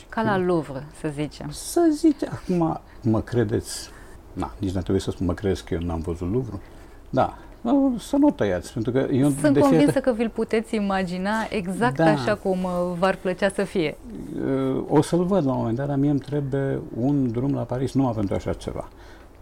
[0.10, 1.50] Ca la Louvre, să zicem.
[1.52, 3.90] Să zice, acum mă credeți,
[4.34, 6.60] na, nici nu trebuie să spun mă credeți că eu n-am văzut Louvre.
[7.10, 7.38] Da,
[7.98, 10.00] să nu tăiați, pentru că eu Sunt de convinsă fiecare...
[10.00, 12.06] că vi-l puteți imagina exact da.
[12.06, 13.98] așa cum uh, v-ar plăcea să fie.
[14.76, 17.62] Uh, o să-l văd la un moment dat, dar mie îmi trebuie un drum la
[17.62, 18.90] Paris numai pentru așa ceva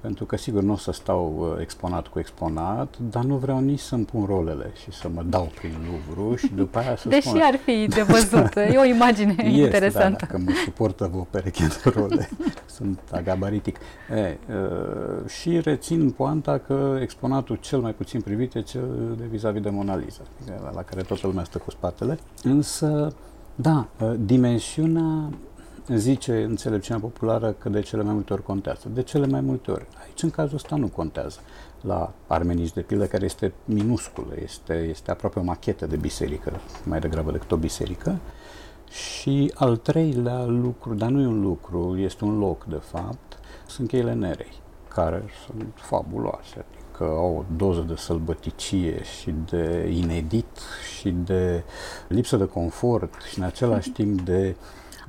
[0.02, 3.80] pentru că sigur nu o să stau uh, exponat cu exponat, dar nu vreau nici
[3.80, 7.42] să-mi pun rolele și să mă dau prin Louvre și după aia să Deși spun...
[7.44, 10.26] ar fi de văzut, e o imagine este, da, interesantă.
[10.26, 12.30] Da, dacă mă suportă vă pereche de role,
[12.78, 13.78] sunt agabaritic.
[14.16, 19.62] E, uh, și rețin poanta că exponatul cel mai puțin privit e cel de vis-a-vis
[19.62, 23.14] de Mona Lisa, adică la care toată lumea stă cu spatele, însă
[23.56, 25.30] da, uh, dimensiunea
[25.96, 28.90] zice înțelepciunea populară că de cele mai multe ori contează.
[28.94, 29.88] De cele mai multe ori.
[30.02, 31.40] Aici, în cazul ăsta, nu contează.
[31.82, 36.52] La Armenici, de pildă, care este minusculă, este, este aproape o machetă de biserică,
[36.84, 38.20] mai degrabă decât o biserică.
[38.90, 43.88] Și al treilea lucru, dar nu e un lucru, este un loc, de fapt, sunt
[43.88, 44.54] cheile nerei,
[44.88, 46.66] care sunt fabuloase,
[47.00, 50.58] adică au o doză de sălbăticie și de inedit
[50.98, 51.64] și de
[52.08, 54.56] lipsă de confort și în același timp de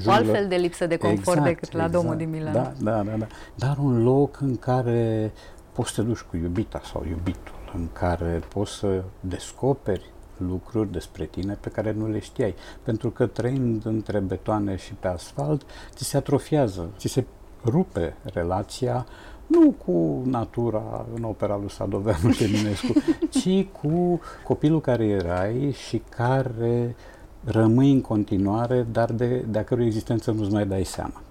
[0.07, 2.03] o altfel de lipsă de confort exact, decât la exact.
[2.03, 2.53] domul din Milano.
[2.53, 3.27] Da, da, da, da.
[3.55, 5.33] Dar un loc în care
[5.73, 11.25] poți să te duci cu iubita sau iubitul, în care poți să descoperi lucruri despre
[11.25, 12.55] tine pe care nu le știai.
[12.83, 15.63] Pentru că trăind între betoane și pe asfalt,
[15.95, 17.25] ți se atrofiază, ți se
[17.65, 19.07] rupe relația
[19.47, 22.93] nu cu natura în opera lui Sadoveanu Eminescu,
[23.41, 26.97] ci cu copilul care erai și care
[27.45, 31.23] rămâi în continuare, dar de, de a cărui existență nu-ți mai dai seama.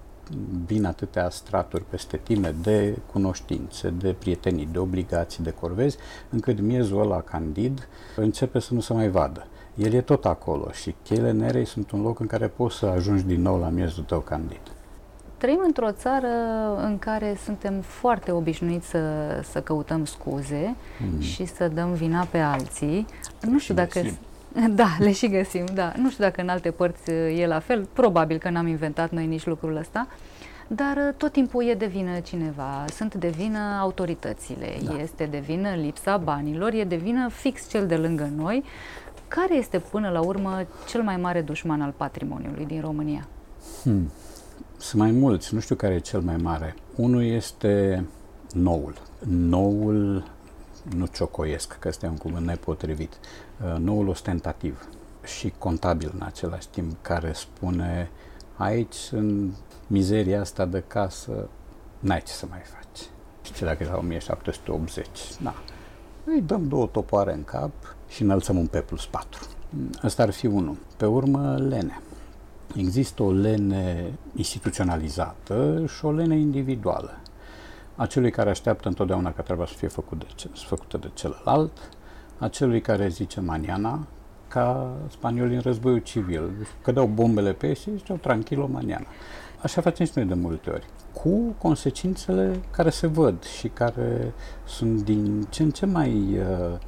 [0.66, 5.96] Vin atâtea straturi peste tine de cunoștințe, de prietenii, de obligații, de corvezi,
[6.30, 9.46] încât miezul ăla candid începe să nu se mai vadă.
[9.74, 13.24] El e tot acolo și cheile nerei sunt un loc în care poți să ajungi
[13.24, 14.60] din nou la miezul tău candid.
[15.36, 16.28] Trăim într-o țară
[16.76, 19.00] în care suntem foarte obișnuiți să,
[19.50, 20.76] să căutăm scuze
[21.12, 21.20] mm.
[21.20, 23.06] și să dăm vina pe alții.
[23.40, 24.00] Nu știu și dacă...
[24.74, 25.92] Da, le și găsim, da.
[25.96, 29.46] Nu știu dacă în alte părți e la fel, probabil că n-am inventat noi nici
[29.46, 30.06] lucrul ăsta,
[30.66, 35.00] dar uh, tot timpul e de vină cineva, sunt de vină autoritățile, da.
[35.00, 38.64] este de vină lipsa banilor, e de vină fix cel de lângă noi.
[39.28, 43.28] Care este până la urmă cel mai mare dușman al patrimoniului din România?
[43.82, 44.10] Hmm.
[44.76, 46.74] Sunt mai mulți, nu știu care e cel mai mare.
[46.96, 48.04] Unul este
[48.52, 48.94] noul.
[49.28, 50.24] Noul
[50.96, 53.18] nu ciocoiesc, că este un cuvânt nepotrivit,
[53.64, 54.88] uh, noul ostentativ
[55.24, 58.10] și contabil în același timp, care spune
[58.56, 59.50] aici, în
[59.86, 61.48] mizeria asta de casă,
[61.98, 63.08] n-ai ce să mai faci.
[63.54, 65.06] Și dacă era 1780,
[65.38, 65.54] na,
[66.24, 67.70] îi dăm două topoare în cap
[68.08, 69.46] și înălțăm un P plus 4.
[70.02, 70.76] Asta ar fi unul.
[70.96, 72.00] Pe urmă, lene.
[72.76, 77.20] Există o lene instituționalizată și o lene individuală
[78.00, 81.72] a celui care așteaptă întotdeauna ca treaba să fie făcut de, făcută de celălalt,
[82.38, 84.06] a celui care zice maniana,
[84.48, 86.50] ca spaniolii în războiul civil.
[86.82, 89.06] Cădeau bombele pe ei și ziceau tranquilo maniana.
[89.62, 94.32] Așa facem și noi de multe ori, cu consecințele care se văd și care
[94.64, 96.78] sunt din ce în ce mai uh,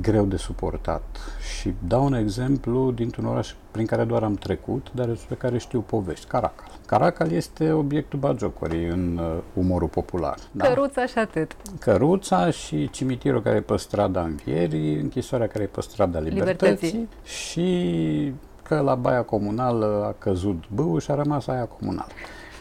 [0.00, 1.18] greu de suportat.
[1.58, 5.80] Și dau un exemplu dintr-un oraș prin care doar am trecut, dar despre care știu
[5.80, 6.71] povești, Caracal.
[6.92, 10.36] Caracal este obiectul bagiocorii în uh, umorul popular.
[10.50, 10.66] Da?
[10.66, 11.56] Căruța și atât.
[11.78, 17.08] Căruța și cimitirul care e pe strada Învierii, închisoarea care e pe strada Libertății, Libertății.
[17.24, 18.32] și
[18.62, 22.10] că la baia comunală a căzut băul și a rămas aia comunală.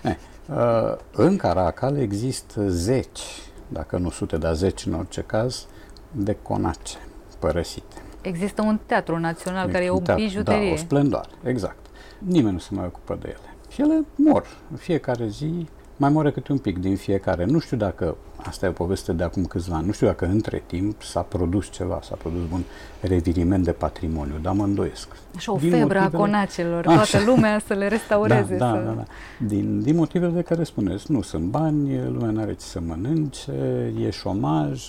[0.04, 0.16] Eh,
[0.50, 3.22] uh, în Caracal există zeci,
[3.68, 5.68] dacă nu sute, dar zeci în orice caz,
[6.12, 6.98] de conace
[7.40, 7.96] părăsite.
[8.22, 10.68] Există un teatru național care e o teatru, bijuterie.
[10.68, 11.86] Da, o splendoare, exact.
[12.18, 13.51] Nimeni nu se mai ocupă de ele.
[13.72, 14.46] Și ele mor.
[14.72, 15.68] În fiecare zi
[16.02, 17.46] mai moare câte un pic din fiecare.
[17.46, 20.64] Nu știu dacă, asta e o poveste de acum câțiva ani, nu știu dacă între
[20.66, 22.62] timp s-a produs ceva, s-a produs un
[23.02, 25.08] reviriment de patrimoniu, dar mă îndoiesc.
[25.36, 26.24] Așa o din febră motivele...
[26.24, 26.96] a conacelor, Așa.
[26.96, 28.56] toată lumea să le restaureze.
[28.56, 28.78] Da, să...
[28.78, 29.04] da, da, da.
[29.48, 33.52] Din, din motivele de care spuneți, nu sunt bani, lumea nu are ce să mănânce,
[34.06, 34.88] e șomaj,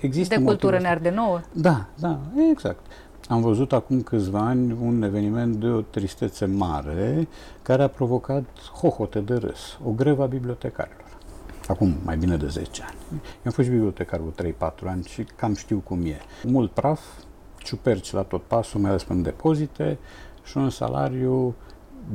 [0.00, 1.40] există De cultură ne arde nouă.
[1.52, 2.18] Da, da,
[2.50, 2.80] exact.
[3.28, 7.28] Am văzut acum câțiva ani un eveniment de o tristețe mare
[7.62, 8.44] care a provocat
[8.80, 11.16] hohote de râs, o grevă a bibliotecarilor.
[11.66, 12.96] Acum mai bine de 10 ani.
[13.10, 16.18] Eu am fost bibliotecar cu 3-4 ani și cam știu cum e.
[16.44, 17.00] Mult praf,
[17.56, 19.98] ciuperci la tot pasul, mai ales în depozite
[20.44, 21.54] și un salariu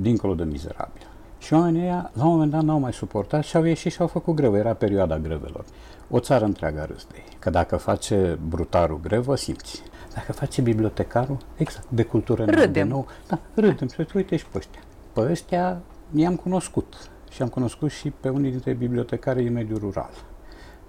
[0.02, 1.08] dincolo de mizerabil.
[1.38, 4.08] Și oamenii ăia, la un moment dat, n-au mai suportat și au ieșit și au
[4.08, 4.58] făcut grevă.
[4.58, 5.66] Era perioada grevelor.
[6.10, 7.38] O țară întreagă a râs de ei.
[7.40, 9.84] Că dacă face brutarul grevă, simți.
[10.14, 12.72] Dacă face bibliotecarul, exact, de cultură râdem.
[12.72, 13.88] De nou, da, râdem.
[13.88, 14.82] Și uite și pe ăștia.
[15.14, 15.82] Pe ăștia
[16.16, 20.12] i-am cunoscut și am cunoscut și pe unii dintre bibliotecari din mediul rural,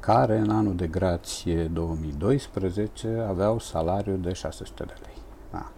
[0.00, 5.16] care în anul de grație 2012 aveau salariu de 600 de lei.
[5.50, 5.70] Da.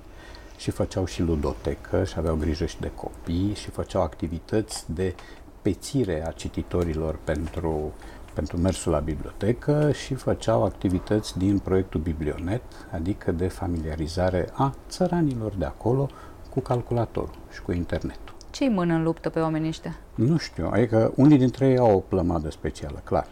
[0.57, 5.15] Și făceau și ludotecă și aveau grijă și de copii și făceau activități de
[5.63, 7.93] pețire a cititorilor pentru
[8.37, 12.63] pentru mersul la bibliotecă și făceau activități din proiectul Biblionet,
[12.93, 16.09] adică de familiarizare a țăranilor de acolo
[16.51, 18.35] cu calculatorul și cu internetul.
[18.51, 19.97] Ce îi mână în luptă pe oamenii ăștia?
[20.15, 23.27] Nu știu, adică unii dintre ei au o plămadă specială, clar.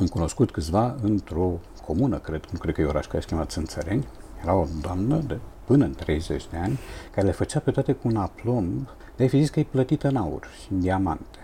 [0.00, 4.06] Am cunoscut câțiva într-o comună, cred, nu cred că e oraș care se chema Țânțăreni,
[4.42, 6.78] era o doamnă de până în 30 de ani,
[7.14, 10.16] care le făcea pe toate cu un aplomb, de fi zis că e plătită în
[10.16, 11.38] aur și în diamante.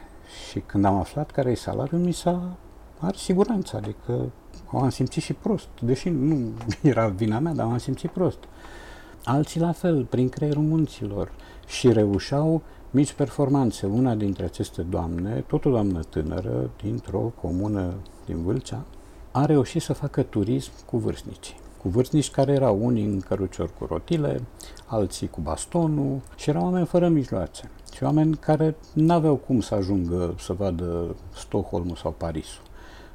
[0.50, 2.56] Și când am aflat care e salariul, mi s-a
[3.04, 4.32] are siguranță, adică
[4.72, 6.52] am simțit și prost, deși nu
[6.82, 8.38] era vina mea, dar am simțit prost.
[9.24, 11.32] Alții la fel, prin creierul munților
[11.66, 13.86] și reușeau mici performanțe.
[13.86, 17.94] Una dintre aceste doamne, tot o doamnă tânără, dintr-o comună
[18.26, 18.84] din Vâlcea,
[19.30, 21.56] a reușit să facă turism cu vârstnicii.
[21.82, 24.42] Cu vârstnici care erau unii în căruciori cu rotile,
[24.86, 27.70] alții cu bastonul și erau oameni fără mijloace.
[27.95, 32.62] Și oameni care nu aveau cum să ajungă să vadă Stockholmul sau Parisul.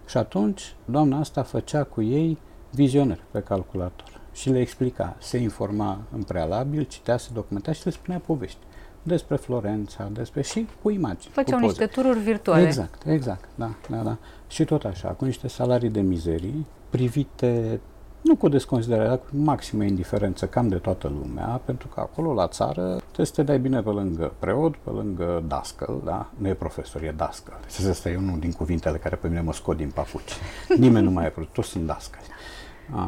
[0.05, 2.37] Și atunci, doamna asta făcea cu ei
[2.71, 7.91] vizioner pe calculator și le explica, se informa în prealabil, citea, se documenta și le
[7.91, 8.59] spunea povești
[9.03, 11.33] despre Florența, despre și cu imagini.
[11.33, 12.65] Făceau niște tururi virtuale.
[12.65, 14.17] Exact, exact, da, da, da.
[14.47, 17.79] Și tot așa, cu niște salarii de mizerii, privite
[18.27, 22.47] nu cu desconsiderare, dar cu maximă indiferență cam de toată lumea, pentru că acolo la
[22.47, 26.29] țară trebuie să te dai bine pe lângă preot, pe lângă dascăl, da?
[26.37, 27.57] Nu e profesor, e dascăl.
[27.61, 30.31] Deci asta e unul din cuvintele care pe mine mă scot din papuci.
[30.77, 32.25] Nimeni nu mai e profesor, toți sunt dascăli.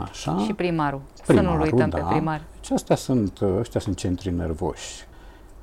[0.01, 0.37] Așa.
[0.37, 1.01] Și primarul.
[1.25, 1.97] primarul să nu-l uităm da.
[1.97, 2.41] pe primar.
[2.55, 5.07] Deci astea sunt, ăștia sunt centri nervoși.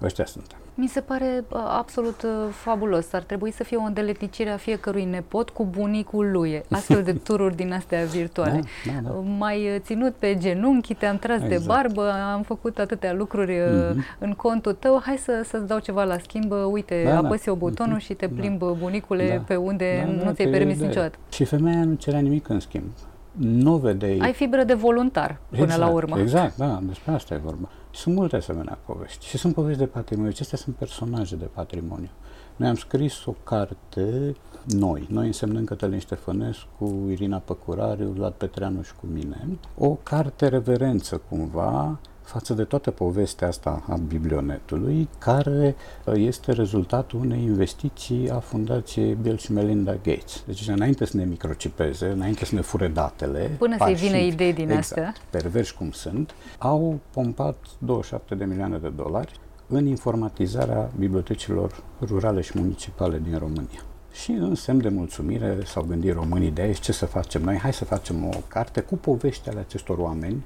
[0.02, 0.56] Ăștia sunt.
[0.78, 3.12] Mi se pare uh, absolut uh, fabulos.
[3.12, 6.62] Ar trebui să fie o îndeletnicire a fiecărui nepot cu bunicul lui.
[6.70, 8.60] Astfel de tururi din astea virtuale.
[8.86, 9.14] Da, da, da.
[9.38, 11.60] Mai uh, ținut pe genunchi, te-am tras exact.
[11.60, 14.18] de barbă, am făcut atâtea lucruri mm-hmm.
[14.18, 17.52] în contul tău, hai să, să-ți dau ceva la schimb, uite, da, apăsi da.
[17.52, 18.04] o butonul mm-hmm.
[18.04, 18.66] și te plimb da.
[18.66, 19.42] bunicule da.
[19.46, 21.18] pe unde da, nu da, ți-ai permis niciodată.
[21.30, 22.84] Și femeia nu cerea nimic în schimb.
[23.38, 24.18] Nu vedeai...
[24.22, 26.18] Ai fibră de voluntar până exact, la urmă.
[26.18, 27.68] Exact, da, despre asta e vorba.
[27.96, 30.30] Sunt multe asemenea povești și sunt povești de patrimoniu.
[30.30, 32.08] Acestea sunt personaje de patrimoniu.
[32.56, 38.94] Noi am scris o carte, noi, noi însemnăm Cătălin Ștefănescu, Irina Păcurariu, Vlad Petreanu și
[38.94, 45.74] cu mine, o carte reverență cumva față de toată povestea asta a biblionetului, care
[46.04, 50.42] uh, este rezultatul unei investiții a Fundației Bill și Melinda Gates.
[50.46, 54.70] Deci înainte să ne microcipeze, înainte să ne fure datele, până să-i vină idei din
[54.70, 61.82] exact, astea, perverși cum sunt, au pompat 27 de milioane de dolari în informatizarea bibliotecilor
[62.00, 63.80] rurale și municipale din România.
[64.12, 67.72] Și în semn de mulțumire s-au gândit românii de aici ce să facem noi, hai
[67.72, 70.44] să facem o carte cu povești ale acestor oameni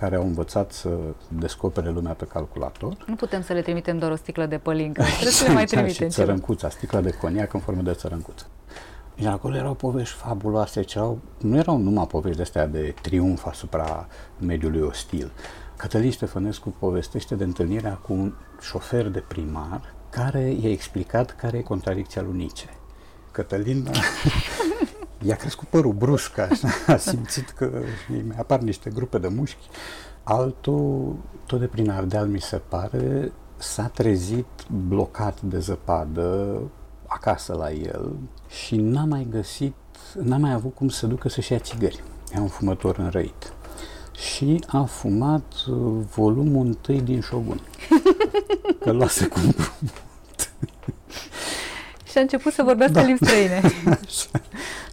[0.00, 0.88] care au învățat să
[1.28, 2.96] descopere lumea pe calculator.
[3.06, 6.08] Nu putem să le trimitem doar o sticlă de pălincă, trebuie să le mai trimitem
[6.08, 8.46] și țărâncuța, sticla de coniac în formă de țărâncuță.
[9.14, 14.06] Iar acolo erau povești fabuloase, erau, nu erau numai povești de astea de triumf asupra
[14.38, 15.30] mediului ostil.
[15.76, 21.62] Cătălin Ștefănescu povestește de întâlnirea cu un șofer de primar care i-a explicat care e
[21.62, 22.68] contradicția lui Nice.
[23.30, 23.88] Cătălin
[25.22, 27.70] i-a crescut părul brusc, așa, a simțit că
[28.08, 29.68] îi mai apar niște grupe de mușchi.
[30.22, 31.16] Altul,
[31.46, 34.46] tot de prin Ardeal, mi se pare, s-a trezit
[34.88, 36.60] blocat de zăpadă
[37.06, 38.12] acasă la el
[38.48, 39.74] și n-a mai găsit,
[40.22, 42.02] n-a mai avut cum să ducă să-și ia țigări.
[42.34, 43.52] e un fumător înrăit.
[44.12, 47.60] Și a fumat uh, volumul întâi din Shogun.
[48.80, 49.38] Că luase cu
[52.04, 53.02] Și a început să vorbească da.
[53.02, 53.60] limbi străine.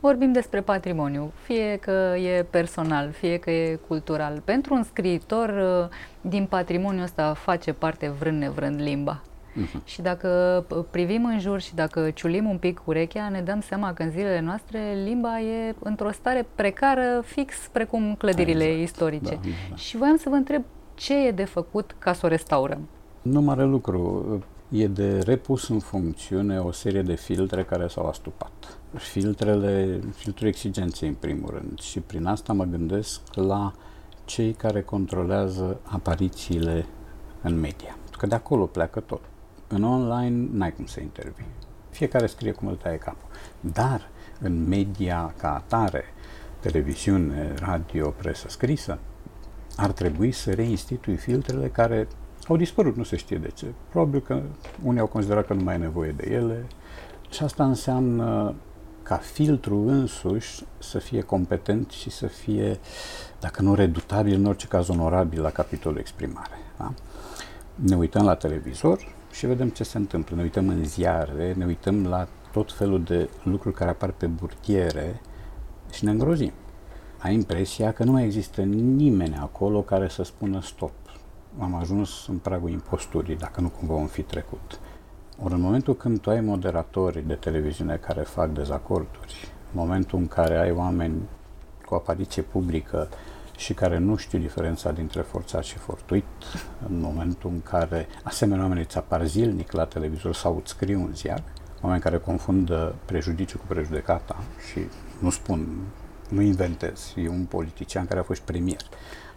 [0.00, 4.42] Vorbim despre patrimoniu, fie că e personal, fie că e cultural.
[4.44, 5.88] Pentru un scriitor, uh,
[6.30, 9.22] din patrimoniul ăsta face parte vrând nevrând limba.
[9.50, 9.84] Uh-huh.
[9.84, 14.02] Și dacă privim în jur și dacă ciulim un pic urechea, ne dăm seama că
[14.02, 18.82] în zilele noastre limba e într-o stare precară, fix precum clădirile exact.
[18.82, 19.34] istorice.
[19.34, 19.76] Da, da.
[19.76, 20.62] Și voiam să vă întreb
[20.94, 22.88] ce e de făcut ca să o restaurăm.
[23.22, 24.24] Nu mare lucru.
[24.68, 28.79] E de repus în funcțiune o serie de filtre care s-au astupat.
[28.94, 31.80] Filtrele, filtrul exigenței în primul rând.
[31.80, 33.72] Și prin asta mă gândesc la
[34.24, 36.86] cei care controlează aparițiile
[37.42, 37.96] în media.
[38.18, 39.20] Că de acolo pleacă tot.
[39.68, 41.46] În online n-ai cum să intervii.
[41.90, 43.28] Fiecare scrie cum îl taie capul.
[43.60, 44.08] Dar
[44.40, 46.04] în media ca atare,
[46.60, 48.98] televiziune, radio, presă scrisă,
[49.76, 52.08] ar trebui să reinstitui filtrele care
[52.48, 53.66] au dispărut, nu se știe de ce.
[53.88, 54.42] Probabil că
[54.82, 56.66] unii au considerat că nu mai e nevoie de ele
[57.30, 58.54] și asta înseamnă
[59.10, 62.78] ca filtru însuși să fie competent și să fie,
[63.40, 66.58] dacă nu redutabil, în orice caz onorabil la capitolul exprimare.
[66.78, 66.92] Da?
[67.74, 68.98] Ne uităm la televizor,
[69.30, 70.36] și vedem ce se întâmplă.
[70.36, 75.20] Ne uităm în ziare, ne uităm la tot felul de lucruri care apar pe burtiere
[75.92, 76.52] și ne îngrozim.
[77.18, 80.92] Ai impresia că nu mai există nimeni acolo care să spună stop.
[81.58, 84.80] Am ajuns în pragul imposturii, dacă nu cumva vom fi trecut.
[85.42, 90.28] Ori în momentul când tu ai moderatori de televiziune care fac dezacorduri, în momentul în
[90.28, 91.28] care ai oameni
[91.84, 93.08] cu apariție publică
[93.56, 96.24] și care nu știu diferența dintre forțat și fortuit,
[96.88, 101.14] în momentul în care asemenea oameni îți apar zilnic la televizor sau îți scriu un
[101.14, 101.42] ziar,
[101.82, 104.36] oameni care confundă prejudiciu cu prejudecata
[104.70, 104.80] și
[105.18, 105.68] nu spun,
[106.28, 108.80] nu inventez, e un politician care a fost premier.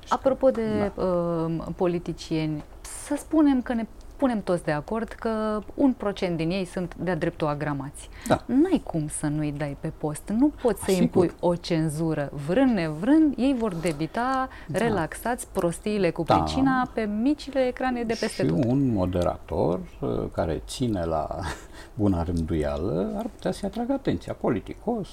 [0.10, 1.04] Apropo de da.
[1.04, 2.64] uh, politicieni,
[3.06, 3.86] să spunem că ne
[4.24, 8.10] punem toți de acord că un procent din ei sunt de-a dreptul agramați.
[8.28, 8.44] Da.
[8.46, 10.30] N-ai cum să nu-i dai pe post.
[10.38, 12.32] Nu poți să impui o cenzură.
[12.48, 14.78] Vrând nevrând, ei vor debita da.
[14.78, 16.36] relaxați prostiile cu da.
[16.36, 18.64] pricina pe micile ecrane de peste și tot.
[18.66, 21.28] un moderator uh, care ține la
[22.00, 24.34] buna rânduială ar putea să-i atragă atenția.
[24.34, 25.10] Politicos,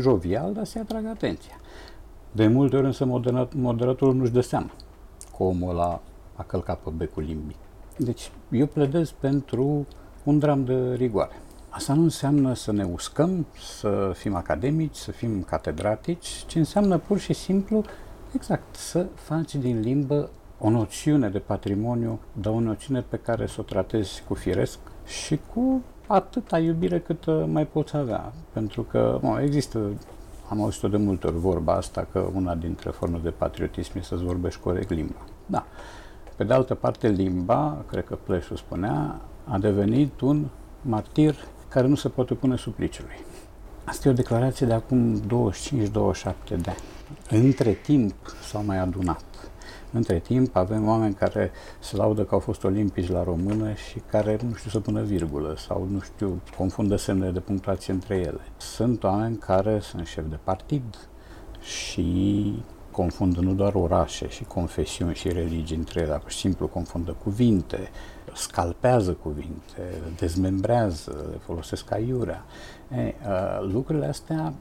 [0.00, 1.54] jovial, dar să-i atragă atenția.
[2.32, 3.04] De multe ori însă
[3.54, 4.70] moderatorul nu-și dă seama
[5.36, 6.00] că omul ăla
[6.36, 7.61] a călcat pe becul limbii.
[7.96, 9.86] Deci eu pledez pentru
[10.22, 11.40] un dram de rigoare.
[11.68, 17.18] Asta nu înseamnă să ne uscăm, să fim academici, să fim catedratici, ci înseamnă pur
[17.18, 17.84] și simplu,
[18.34, 23.56] exact, să faci din limbă o noțiune de patrimoniu, dar o noțiune pe care să
[23.58, 28.32] o tratezi cu firesc și cu atâta iubire cât uh, mai poți avea.
[28.52, 29.78] Pentru că mă, există,
[30.48, 34.24] am auzit-o de multe ori vorba asta, că una dintre formele de patriotism e să-ți
[34.24, 35.24] vorbești corect limba.
[35.46, 35.66] Da.
[36.36, 40.46] Pe de altă parte, limba, cred că Pleșu spunea, a devenit un
[40.82, 41.34] martir
[41.68, 43.24] care nu se poate pune supliciului.
[43.84, 45.22] Asta e o declarație de acum 25-27
[46.46, 47.42] de ani.
[47.44, 49.24] Între timp s-au mai adunat.
[49.92, 54.38] Între timp avem oameni care se laudă că au fost olimpici la română și care
[54.48, 58.40] nu știu să pună virgulă sau nu știu, confundă semne de punctuație între ele.
[58.56, 61.08] Sunt oameni care sunt șefi de partid
[61.60, 62.62] și
[62.92, 67.90] confundă nu doar orașe și confesiuni și religii între ele, dar simplu confundă cuvinte,
[68.34, 72.44] scalpează cuvinte, dezmembrează, le folosesc aiurea.
[72.96, 73.14] E,
[73.72, 74.52] lucrurile astea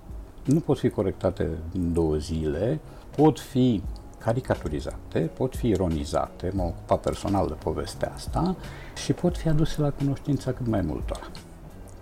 [0.45, 2.79] nu pot fi corectate în două zile,
[3.15, 3.83] pot fi
[4.17, 8.55] caricaturizate, pot fi ironizate, mă ocupa personal de povestea asta
[9.03, 11.31] și pot fi aduse la cunoștința cât mai multora.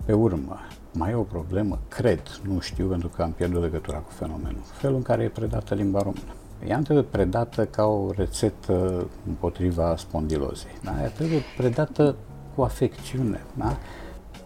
[0.06, 0.58] Pe urmă,
[1.00, 4.95] mai e o problemă, cred, nu știu pentru că am pierdut legătura cu fenomenul, felul
[4.95, 6.34] în care e predată limba română.
[6.68, 10.72] Ea nu trebuie predată ca o rețetă împotriva spondilozei.
[10.84, 11.02] Da?
[11.02, 12.16] Ea trebuie predată
[12.56, 13.41] cu afecțiune.
[13.58, 13.78] Da?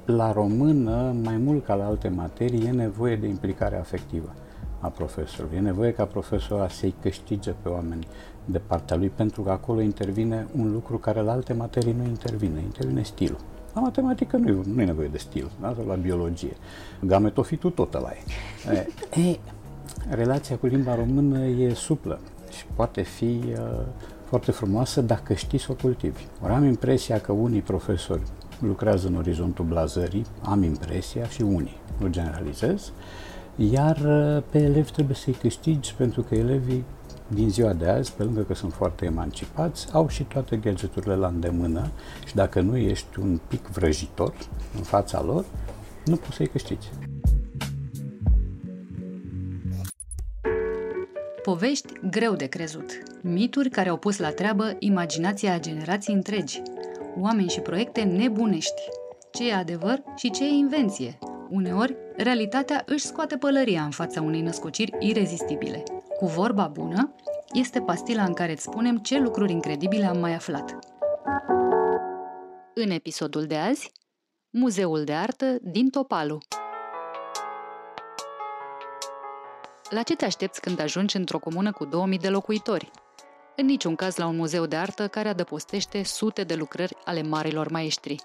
[0.05, 4.33] La română, mai mult ca la alte materii, e nevoie de implicare afectivă
[4.79, 5.57] a profesorului.
[5.57, 8.07] E nevoie ca profesorul să-i câștige pe oameni
[8.45, 12.59] de partea lui, pentru că acolo intervine un lucru care la alte materii nu intervine,
[12.59, 13.39] intervine stilul.
[13.73, 15.75] La matematică nu e, nu e nevoie de stil, da?
[15.87, 16.55] la biologie.
[16.99, 19.21] Gametofitul tot ăla e.
[19.21, 19.39] e.
[20.09, 22.19] Relația cu limba română e suplă
[22.51, 23.57] și poate fi uh,
[24.25, 26.23] foarte frumoasă dacă știi să o cultivi.
[26.43, 28.21] Ori am impresia că unii profesori
[28.59, 32.91] lucrează în orizontul blazării, am impresia și unii, nu generalizez,
[33.55, 36.83] iar uh, pe elevi trebuie să-i câștigi pentru că elevii
[37.33, 41.27] din ziua de azi, pe lângă că sunt foarte emancipați, au și toate gadgeturile la
[41.27, 41.91] îndemână
[42.25, 44.33] și dacă nu ești un pic vrăjitor
[44.75, 45.45] în fața lor,
[46.05, 46.87] nu poți să-i câștigi.
[51.43, 53.03] Povești greu de crezut.
[53.21, 56.61] Mituri care au pus la treabă imaginația a generații întregi.
[57.19, 58.81] Oameni și proiecte nebunești.
[59.31, 61.19] Ce e adevăr și ce e invenție.
[61.49, 65.83] Uneori, realitatea își scoate pălăria în fața unei născociri irezistibile.
[66.19, 67.15] Cu vorba bună,
[67.53, 70.77] este pastila în care îți spunem ce lucruri incredibile am mai aflat.
[72.73, 73.91] În episodul de azi,
[74.49, 76.37] Muzeul de Artă din Topalu.
[79.89, 82.91] La ce te aștepți când ajungi într-o comună cu 2000 de locuitori?
[83.55, 87.71] În niciun caz la un muzeu de artă care adăpostește sute de lucrări ale marilor
[87.71, 88.15] maestri.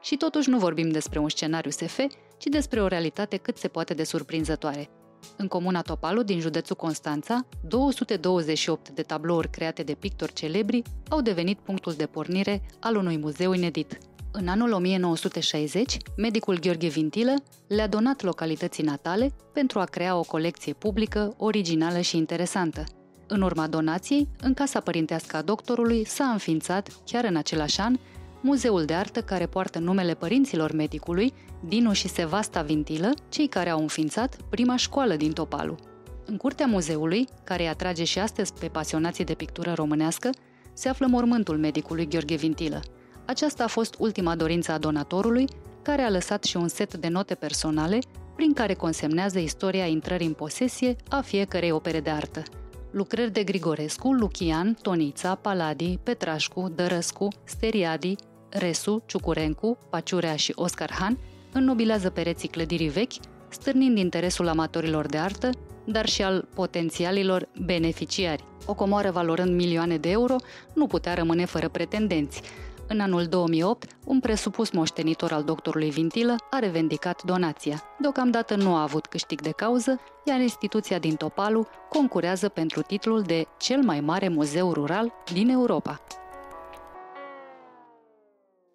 [0.00, 1.98] Și totuși nu vorbim despre un scenariu SF,
[2.38, 4.90] ci despre o realitate cât se poate de surprinzătoare.
[5.36, 11.58] În comuna Topalu din județul Constanța, 228 de tablouri create de pictori celebri au devenit
[11.58, 13.98] punctul de pornire al unui muzeu inedit.
[14.32, 17.34] În anul 1960, medicul Gheorghe Vintilă
[17.68, 22.84] le-a donat localității natale pentru a crea o colecție publică, originală și interesantă.
[23.26, 27.96] În urma donației, în casa părintească a doctorului s-a înființat, chiar în același an,
[28.44, 33.80] muzeul de artă care poartă numele părinților medicului, Dinu și Sevasta Vintilă, cei care au
[33.80, 35.76] înființat prima școală din Topalu.
[36.24, 40.30] În curtea muzeului, care îi atrage și astăzi pe pasionații de pictură românească,
[40.72, 42.80] se află mormântul medicului Gheorghe Vintilă.
[43.26, 45.44] Aceasta a fost ultima dorință a donatorului,
[45.82, 47.98] care a lăsat și un set de note personale
[48.36, 52.42] prin care consemnează istoria intrării în posesie a fiecărei opere de artă.
[52.90, 58.16] Lucrări de Grigorescu, Lucian, Tonița, Paladi, Petrașcu, Dărăscu, Steriadi,
[58.56, 61.18] Resu, Ciucurencu, Paciurea și Oscar Han
[61.52, 63.12] înnobilează pereții clădirii vechi,
[63.48, 65.50] stârnind interesul amatorilor de artă,
[65.84, 68.44] dar și al potențialilor beneficiari.
[68.66, 70.36] O comoară valorând milioane de euro
[70.74, 72.42] nu putea rămâne fără pretendenți.
[72.88, 77.82] În anul 2008, un presupus moștenitor al doctorului Vintilă a revendicat donația.
[77.98, 83.46] Deocamdată nu a avut câștig de cauză, iar instituția din Topalu concurează pentru titlul de
[83.58, 86.00] cel mai mare muzeu rural din Europa.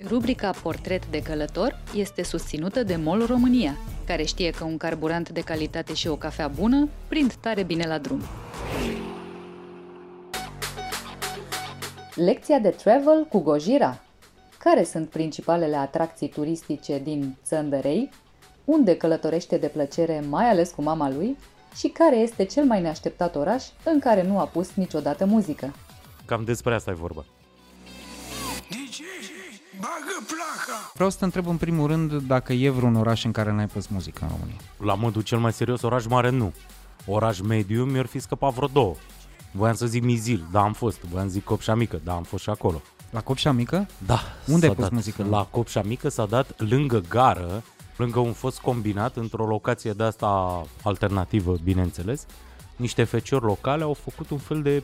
[0.07, 5.41] Rubrica Portret de călător este susținută de MOL România, care știe că un carburant de
[5.41, 8.21] calitate și o cafea bună prind tare bine la drum.
[12.15, 14.01] Lecția de travel cu Gojira.
[14.57, 18.09] Care sunt principalele atracții turistice din Țăndărei?
[18.65, 21.37] Unde călătorește de plăcere, mai ales cu mama lui?
[21.75, 25.73] Și care este cel mai neașteptat oraș în care nu a pus niciodată muzică?
[26.25, 27.25] Cam despre asta e vorba.
[29.79, 30.91] Bagă placa!
[30.93, 33.87] Vreau să te întreb în primul rând dacă e vreun oraș în care n-ai pus
[33.87, 34.57] muzică în România.
[34.77, 36.53] La modul cel mai serios, oraș mare nu.
[37.05, 38.95] Oraș mediu mi-ar fi scăpat vreo două.
[39.51, 40.99] Voiam să zic Mizil, da am fost.
[41.01, 42.81] Voiam să zic Copșa Mică, da am fost și acolo.
[43.09, 43.87] La Copșa Mică?
[44.05, 44.19] Da.
[44.47, 45.25] Unde ai pus dat, muzică?
[45.29, 47.63] La Copșa Mică s-a dat lângă gară,
[47.95, 52.25] lângă un fost combinat, într-o locație de asta alternativă, bineînțeles.
[52.75, 54.83] Niște feciori locale au făcut un fel de...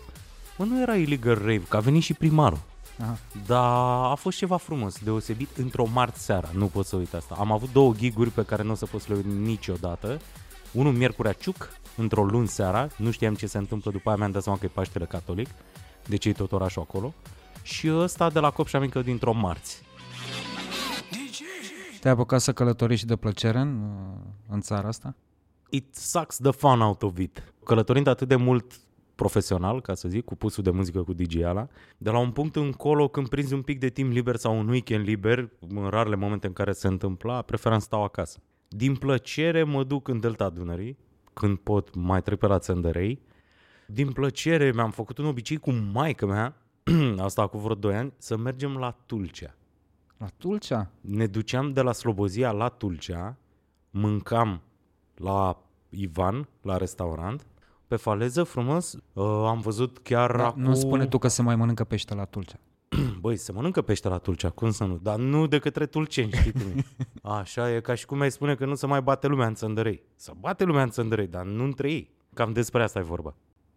[0.57, 2.59] Mă, nu era illegal rave, că a venit și primarul.
[3.01, 3.17] Aha.
[3.45, 7.35] Dar a fost ceva frumos, deosebit, într-o marți seara, nu pot să uit asta.
[7.39, 10.19] Am avut două giguri pe care nu o să pot să le uit niciodată.
[10.71, 14.43] Unul miercurea ciuc, într-o luni seara, nu știam ce se întâmplă, după aia mi-am dat
[14.43, 15.49] seama că e Paștele Catolic,
[16.07, 17.13] deci e tot orașul acolo.
[17.61, 19.81] Și ăsta de la Copșa Mică dintr-o marți.
[21.99, 23.81] Te-ai apucat să călătorești de plăcere în,
[24.49, 25.15] în țara asta?
[25.69, 27.53] It sucks the fun out of it.
[27.63, 28.79] Călătorind atât de mult
[29.15, 31.67] profesional, ca să zic, cu pusul de muzică cu DJ-ala.
[31.97, 35.05] De la un punct încolo, când prinzi un pic de timp liber sau un weekend
[35.05, 38.39] liber, în rarele momente în care se întâmpla, preferam să stau acasă.
[38.67, 40.97] Din plăcere mă duc în Delta Dunării,
[41.33, 43.21] când pot mai trec pe la Țăndărei.
[43.87, 46.57] Din plăcere mi-am făcut un obicei cu maica mea,
[47.17, 49.55] asta cu vreo 2 ani, să mergem la Tulcea.
[50.17, 50.91] La Tulcea?
[51.01, 53.37] Ne duceam de la Slobozia la Tulcea,
[53.89, 54.61] mâncam
[55.15, 57.45] la Ivan, la restaurant,
[57.95, 58.93] pe faleză frumos.
[59.13, 60.61] Uh, am văzut chiar da, acum...
[60.61, 62.59] Nu spune tu că se mai mănâncă pește la Tulcea.
[63.21, 64.99] Băi, se mănâncă pește la Tulcea, cum să nu?
[65.01, 66.85] Dar nu de către tulceni, știi cum
[67.37, 70.03] Așa e ca și cum ai spune că nu se mai bate lumea în Țăndărei.
[70.15, 72.13] Să bate lumea în Țăndărei, dar nu între ei.
[72.33, 73.35] Cam despre asta e vorba.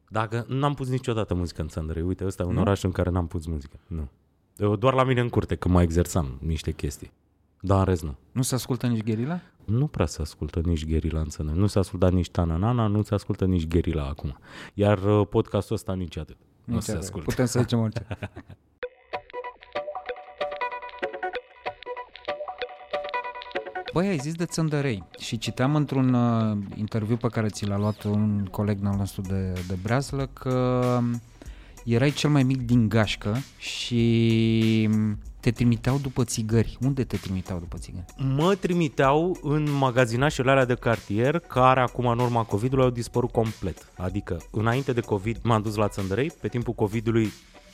[0.09, 2.61] Dacă n-am pus niciodată muzică în Țăndărei, uite, ăsta e un nu?
[2.61, 3.77] oraș în care n-am pus muzică.
[3.87, 4.09] Nu.
[4.57, 7.13] Eu doar la mine în curte, că mai exersam niște chestii.
[7.61, 8.17] Dar în rest nu.
[8.33, 9.41] Nu se ascultă nici gherila?
[9.69, 11.53] Nu prea se ascultă nici gherila în țănă.
[11.53, 14.39] Nu se ascultă nici Tananana, nu se ascultă nici gherila acum.
[14.75, 16.37] Iar uh, podcastul ăsta nici atât.
[16.65, 17.27] Nu nici se ascultă.
[17.29, 18.07] Putem să zicem orice.
[23.93, 28.03] Băi, ai zis de Țăndărei și citeam într-un uh, interviu pe care ți l-a luat
[28.03, 31.01] un coleg nostru de, de breazlă că
[31.85, 34.89] erai cel mai mic din gașcă și
[35.49, 36.79] te trimiteau după țigări.
[36.81, 38.05] Unde te trimiteau după țigări?
[38.37, 43.93] Mă trimiteau în magazinașele alea de cartier, care acum în urma COVID-ului au dispărut complet.
[43.97, 47.31] Adică, înainte de COVID m-am dus la Țăndărei, pe timpul COVID-ului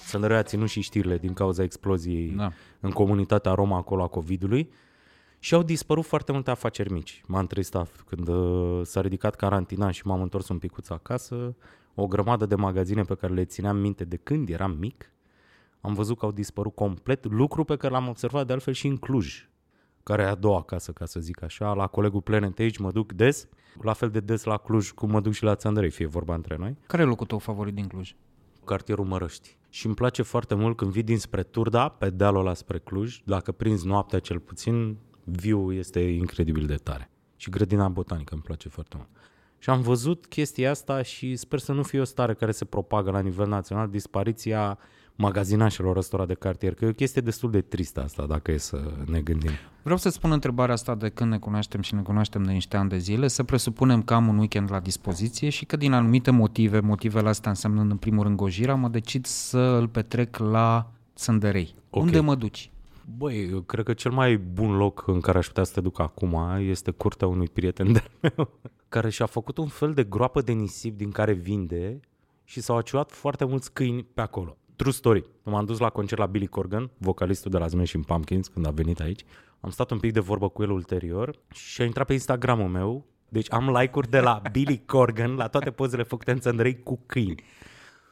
[0.07, 2.53] Țăndărei a ținut și știrile din cauza exploziei da.
[2.81, 4.71] în comunitatea Roma acolo a COVID-ului
[5.39, 7.23] și au dispărut foarte multe afaceri mici.
[7.27, 11.57] M-am tristat când uh, s-a ridicat carantina și m-am întors un picuț acasă.
[11.95, 15.09] O grămadă de magazine pe care le țineam minte de când eram mic.
[15.85, 18.97] Am văzut că au dispărut complet, lucru pe care l-am observat de altfel și în
[18.97, 19.49] Cluj,
[20.03, 21.73] care e a doua casă, ca să zic așa.
[21.73, 23.49] La colegul Planet Age mă duc des,
[23.83, 26.57] la fel de des la Cluj cum mă duc și la Țandrei, fie vorba între
[26.57, 26.77] noi.
[26.87, 28.15] Care e locul tău favorit din Cluj?
[28.65, 29.57] Cartierul Mărăști.
[29.69, 33.53] Și îmi place foarte mult când vii dinspre Turda, pe dealul ăla spre Cluj, dacă
[33.53, 37.11] prinzi noaptea cel puțin, viu este incredibil de tare.
[37.37, 39.09] Și grădina botanică îmi place foarte mult.
[39.59, 43.11] Și am văzut chestia asta și sper să nu fie o stare care se propagă
[43.11, 44.79] la nivel național, dispariția
[45.17, 48.93] magazinașelor ăstora de cartier, că e o chestie destul de tristă asta, dacă e să
[49.07, 49.51] ne gândim.
[49.83, 52.89] Vreau să spun întrebarea asta de când ne cunoaștem și ne cunoaștem de niște ani
[52.89, 56.81] de zile, să presupunem că am un weekend la dispoziție și că din anumite motive,
[56.81, 61.75] motivele astea însemnând în primul rând Gojira, mă decid să îl petrec la Sândărei.
[61.91, 62.07] Okay.
[62.07, 62.71] Unde mă duci?
[63.17, 66.01] Băi, eu cred că cel mai bun loc în care aș putea să te duc
[66.01, 68.51] acum este curtea unui prieten de meu
[68.89, 72.01] care și-a făcut un fel de groapă de nisip din care vinde
[72.45, 74.57] și s-au aciuat foarte mulți câini pe acolo.
[74.77, 75.25] True story.
[75.43, 79.01] M-am dus la concert la Billy Corgan, vocalistul de la Smashing Pumpkins, când a venit
[79.01, 79.25] aici.
[79.61, 83.07] Am stat un pic de vorbă cu el ulterior și a intrat pe Instagramul meu.
[83.29, 87.43] Deci am like-uri de la Billy Corgan la toate pozele făcute în Țăndrei cu câini.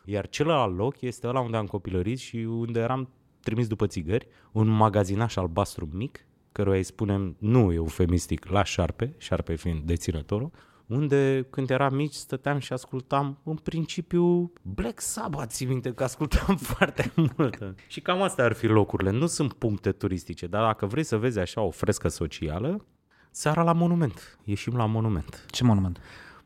[0.04, 3.08] Iar celălalt loc este ăla unde am copilărit și unde eram
[3.40, 9.54] trimis după țigări, un magazinaș albastru mic, căruia îi spunem, nu eufemistic, la șarpe, șarpe
[9.54, 10.50] fiind deținătorul,
[10.87, 16.57] unde când eram mici stăteam și ascultam în principiu Black Sabbath, ții minte că ascultam
[16.74, 17.74] foarte mult.
[17.87, 19.11] și cam astea ar fi locurile.
[19.11, 22.85] Nu sunt puncte turistice, dar dacă vrei să vezi așa o frescă socială,
[23.30, 24.39] seara la monument.
[24.45, 25.47] Ieșim la monument.
[25.51, 26.01] Ce monument?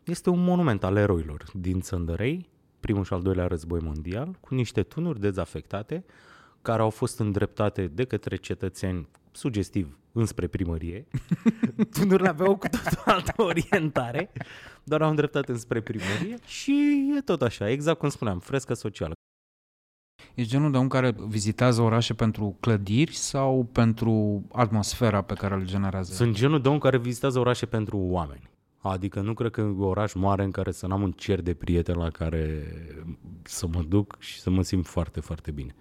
[0.05, 2.49] Este un monument al eroilor din Țăndărei,
[2.81, 6.05] primul și al doilea război mondial, cu niște tunuri dezafectate,
[6.63, 11.07] care au fost îndreptate de către cetățeni sugestiv înspre primărie.
[11.99, 14.33] Tunurile aveau cu totul altă orientare,
[14.85, 19.13] dar au îndreptat înspre primărie și e tot așa, exact cum spuneam, frescă socială.
[20.35, 25.65] Ești genul de om care vizitează orașe pentru clădiri sau pentru atmosfera pe care îl
[25.65, 26.13] generează?
[26.13, 28.51] Sunt genul de om care vizitează orașe pentru oameni.
[28.79, 31.55] Adică nu cred că e un oraș mare în care să n-am un cer de
[31.55, 32.65] prieteni la care
[33.43, 35.75] să mă duc și să mă simt foarte, foarte bine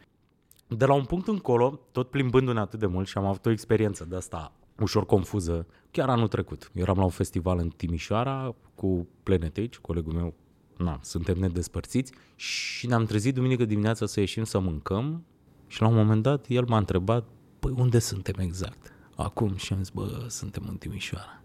[0.67, 4.05] de la un punct încolo, tot plimbându-ne atât de mult și am avut o experiență
[4.05, 6.71] de asta ușor confuză, chiar anul trecut.
[6.73, 10.33] Eram la un festival în Timișoara cu Planet Age, colegul meu,
[10.77, 15.25] na, suntem nedespărțiți și ne-am trezit duminică dimineața să ieșim să mâncăm
[15.67, 17.27] și la un moment dat el m-a întrebat,
[17.59, 18.93] păi unde suntem exact?
[19.15, 21.43] Acum și am zis, bă, suntem în Timișoara.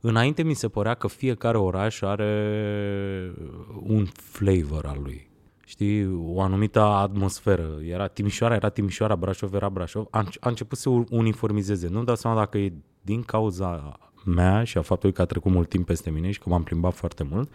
[0.00, 3.34] Înainte mi se părea că fiecare oraș are
[3.82, 5.27] un flavor al lui
[5.68, 7.78] știi, o anumită atmosferă.
[7.82, 10.06] Era Timișoara, era Timișoara, Brașov era Brașov.
[10.10, 11.88] A, a început să uniformizeze.
[11.88, 15.68] Nu-mi dau seama dacă e din cauza mea și a faptului că a trecut mult
[15.68, 17.50] timp peste mine și că m-am plimbat foarte mult,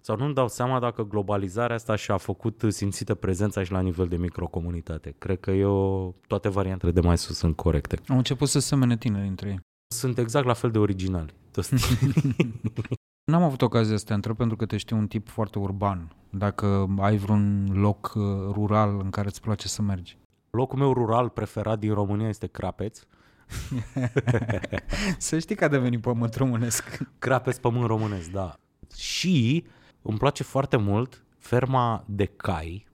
[0.00, 4.16] sau nu-mi dau seama dacă globalizarea asta și-a făcut simțită prezența și la nivel de
[4.16, 5.14] microcomunitate.
[5.18, 7.98] Cred că eu, toate variantele de mai sus sunt corecte.
[8.08, 9.60] Au început să semene tineri între ei.
[9.94, 11.34] Sunt exact la fel de originali.
[13.28, 16.12] N-am avut ocazia să te întreb pentru că te știu un tip foarte urban.
[16.30, 18.22] Dacă ai vreun loc uh,
[18.52, 20.18] rural în care îți place să mergi.
[20.50, 23.00] Locul meu rural preferat din România este Crapeț.
[25.18, 26.98] să știi că a devenit pământ românesc.
[27.18, 28.54] Crapeț, pământ românesc, da.
[28.96, 29.64] Și
[30.02, 32.86] îmi place foarte mult ferma de cai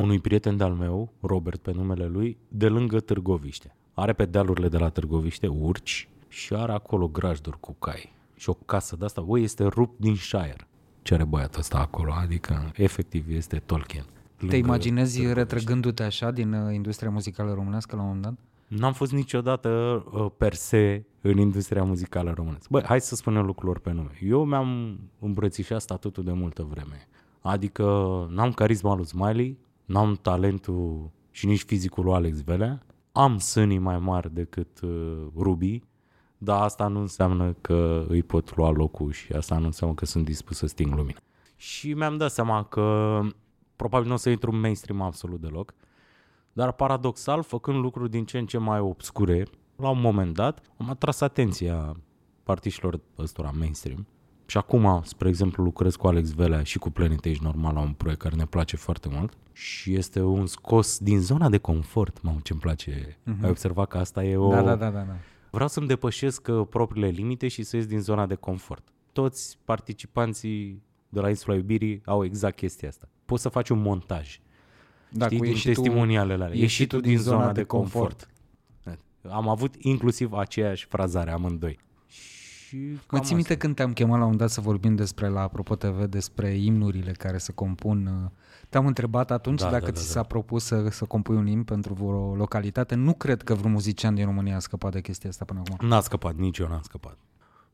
[0.00, 3.76] unui prieten de-al meu, Robert pe numele lui, de lângă Târgoviște.
[3.94, 8.11] Are pe dealurile de la Târgoviște urci și are acolo grajduri cu cai
[8.42, 10.68] și o casă de asta, băi, este rupt din Shire.
[11.02, 14.04] Ce are băiatul ăsta acolo, adică efectiv este Tolkien.
[14.48, 18.34] Te imaginezi retrăgându-te așa din uh, industria muzicală românească la un moment dat?
[18.78, 19.68] N-am fost niciodată
[20.12, 22.68] uh, per se în industria muzicală românească.
[22.70, 24.18] Băi, hai să spunem lucrurilor pe nume.
[24.20, 27.08] Eu mi-am îmbrățișat statutul de multă vreme.
[27.40, 27.84] Adică
[28.30, 32.82] n-am carisma lui Smiley, n-am talentul și nici fizicul lui Alex Velea,
[33.12, 35.82] am sânii mai mari decât uh, Ruby,
[36.44, 40.24] dar asta nu înseamnă că îi pot lua locul și asta nu înseamnă că sunt
[40.24, 41.18] dispus să sting lumina.
[41.56, 43.20] Și mi-am dat seama că
[43.76, 45.74] probabil nu o să intru în mainstream absolut deloc,
[46.52, 50.90] dar paradoxal, făcând lucruri din ce în ce mai obscure, la un moment dat am
[50.90, 51.96] atras atenția
[52.42, 54.06] partișilor ăstora mainstream
[54.46, 57.92] Și acum, spre exemplu, lucrez cu Alex Velea și cu Planet Age normal la un
[57.92, 62.38] proiect care ne place foarte mult și este un scos din zona de confort, mamă
[62.42, 63.18] ce-mi place.
[63.20, 63.42] Uh-huh.
[63.42, 64.50] Ai observat că asta e o...
[64.50, 65.00] Da, da, da, da.
[65.00, 65.16] da.
[65.52, 68.88] Vreau să-mi depășesc uh, propriile limite și să ies din zona de confort.
[69.12, 73.08] Toți participanții de la Insula Iubirii au exact chestia asta.
[73.24, 74.40] Poți să faci un montaj.
[75.08, 76.56] Da, Știi, cu din ieșitul- testimonialele alea.
[76.56, 78.26] ieșitul Ieșitul din zona de confort.
[79.30, 81.78] Am avut inclusiv aceeași frazare amândoi.
[82.66, 85.40] Și Mă cam ții minte când te-am chemat la un dat să vorbim despre la
[85.40, 88.06] Apropo TV, despre imnurile care se compun.
[88.06, 88.30] uh,
[88.72, 90.26] Te-am întrebat atunci Da, dacă da, ți da, s-a da.
[90.26, 92.94] propus să, să compui un imn pentru vreo localitate.
[92.94, 95.88] Nu cred că vreun muzician din România a scăpat de chestia asta până acum.
[95.88, 97.16] N-a scăpat, nici eu n-am scăpat.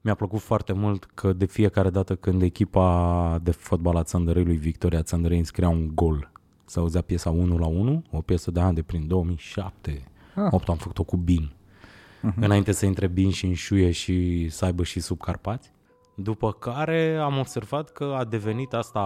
[0.00, 5.02] Mi-a plăcut foarte mult că de fiecare dată când echipa de fotbal a Țandărei Victoria
[5.02, 6.30] Țandărei înscria un gol,
[6.64, 10.46] se auzea piesa 1 la 1, o piesă de an de prin 2007, Ah.
[10.50, 11.50] 8 am făcut-o cu Bin.
[11.52, 12.34] Uh-huh.
[12.40, 15.72] Înainte să intre Bin și în șuie și să aibă și sub Carpați.
[16.14, 19.00] După care am observat că a devenit asta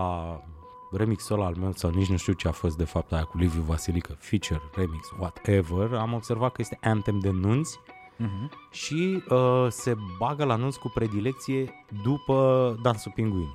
[0.93, 3.39] remixul ăla al meu sau nici nu știu ce a fost de fapt aia cu
[3.39, 7.79] Liviu Vasilică, feature, remix, whatever, am observat că este anthem de nunți
[8.13, 8.49] Uh-huh.
[8.71, 13.55] și uh, se bagă la nunți cu predilecție după Dansul Pinguin.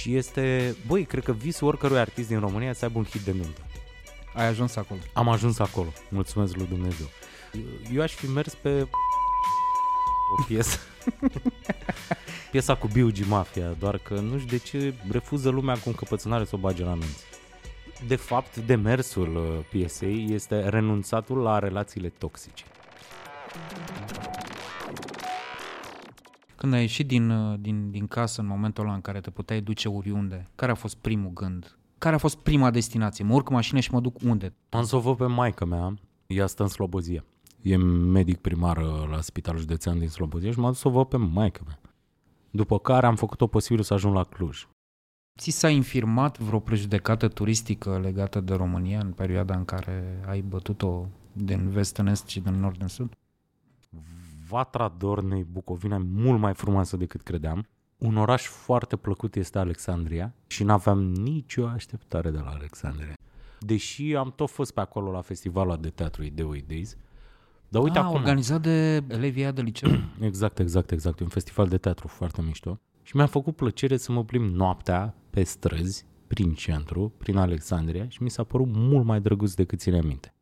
[0.00, 3.32] Și este, băi, cred că visul oricărui artist din România să aibă un hit de
[3.32, 3.60] nuntă.
[4.34, 5.00] Ai ajuns acolo.
[5.12, 7.06] Am ajuns acolo, mulțumesc lui Dumnezeu.
[7.52, 8.88] Eu- Eu aș fi mers pe
[10.38, 10.78] o piesă.
[12.50, 13.24] Piesa cu B.U.G.
[13.26, 16.94] Mafia, doar că nu știu de ce refuză lumea cu încăpățânare să o bage la
[16.94, 17.24] nunți.
[18.06, 22.64] De fapt, demersul uh, piesei este renunțatul la relațiile toxice.
[26.60, 29.60] Când ai ieșit din, uh, din, din casă în momentul ăla în care te puteai
[29.60, 31.78] duce oriunde, care a fost primul gând?
[31.98, 33.24] Care a fost prima destinație?
[33.24, 34.54] Mă urc în mașină și mă duc unde?
[34.68, 35.94] Am să o văd pe maică mea,
[36.26, 37.24] ea stă în Slobozia.
[37.62, 41.06] E medic primar uh, la Spitalul Județean din Slobozia și m-am dus să o văd
[41.06, 41.80] pe maică mea.
[42.50, 44.68] După care am făcut-o posibil să ajung la Cluj.
[45.38, 51.06] Ți s-a infirmat vreo prejudecată turistică legată de România în perioada în care ai bătut-o
[51.32, 53.12] din vest în est și din nord în sud?
[54.50, 57.66] Vatra Dornei, Bucovina, e mult mai frumoasă decât credeam.
[57.98, 63.14] Un oraș foarte plăcut este Alexandria și n-aveam nicio așteptare de la Alexandria.
[63.58, 66.96] Deși am tot fost pe acolo la festivalul de teatru Ideo Days,
[67.68, 68.16] dar uite ah, acum...
[68.16, 69.90] organizat de elevii aia de liceu.
[70.20, 71.20] Exact, exact, exact.
[71.20, 72.80] E un festival de teatru foarte mișto.
[73.02, 78.22] Și mi-a făcut plăcere să mă plimb noaptea pe străzi, prin centru, prin Alexandria și
[78.22, 80.34] mi s-a părut mult mai drăguț decât ține minte.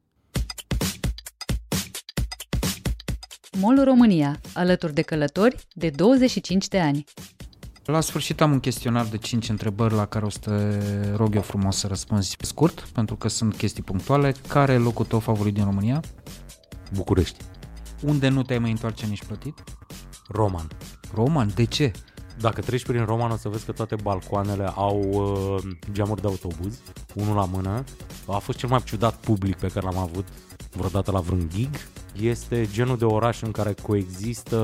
[3.57, 7.05] MOL România, alături de călători de 25 de ani.
[7.85, 10.51] La sfârșit am un chestionar de 5 întrebări la care o să te
[11.17, 14.35] rog eu frumos să răspunzi pe scurt, pentru că sunt chestii punctuale.
[14.49, 16.03] Care e locul tău favorit din România?
[16.93, 17.37] București.
[18.03, 19.65] Unde nu te-ai mai întoarce nici plătit?
[20.29, 20.69] Roman.
[21.15, 21.93] Roman, de ce?
[22.41, 26.79] Dacă treci prin Roman o să vezi că toate balcoanele au uh, geamuri de autobuz,
[27.15, 27.85] unul la mână.
[28.27, 30.27] A fost cel mai ciudat public pe care l-am avut
[30.73, 31.71] vreodată la vreun gig.
[32.21, 34.57] Este genul de oraș în care coexistă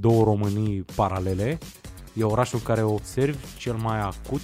[0.00, 1.58] două Românii paralele.
[2.12, 4.40] E orașul în care observi cel mai acut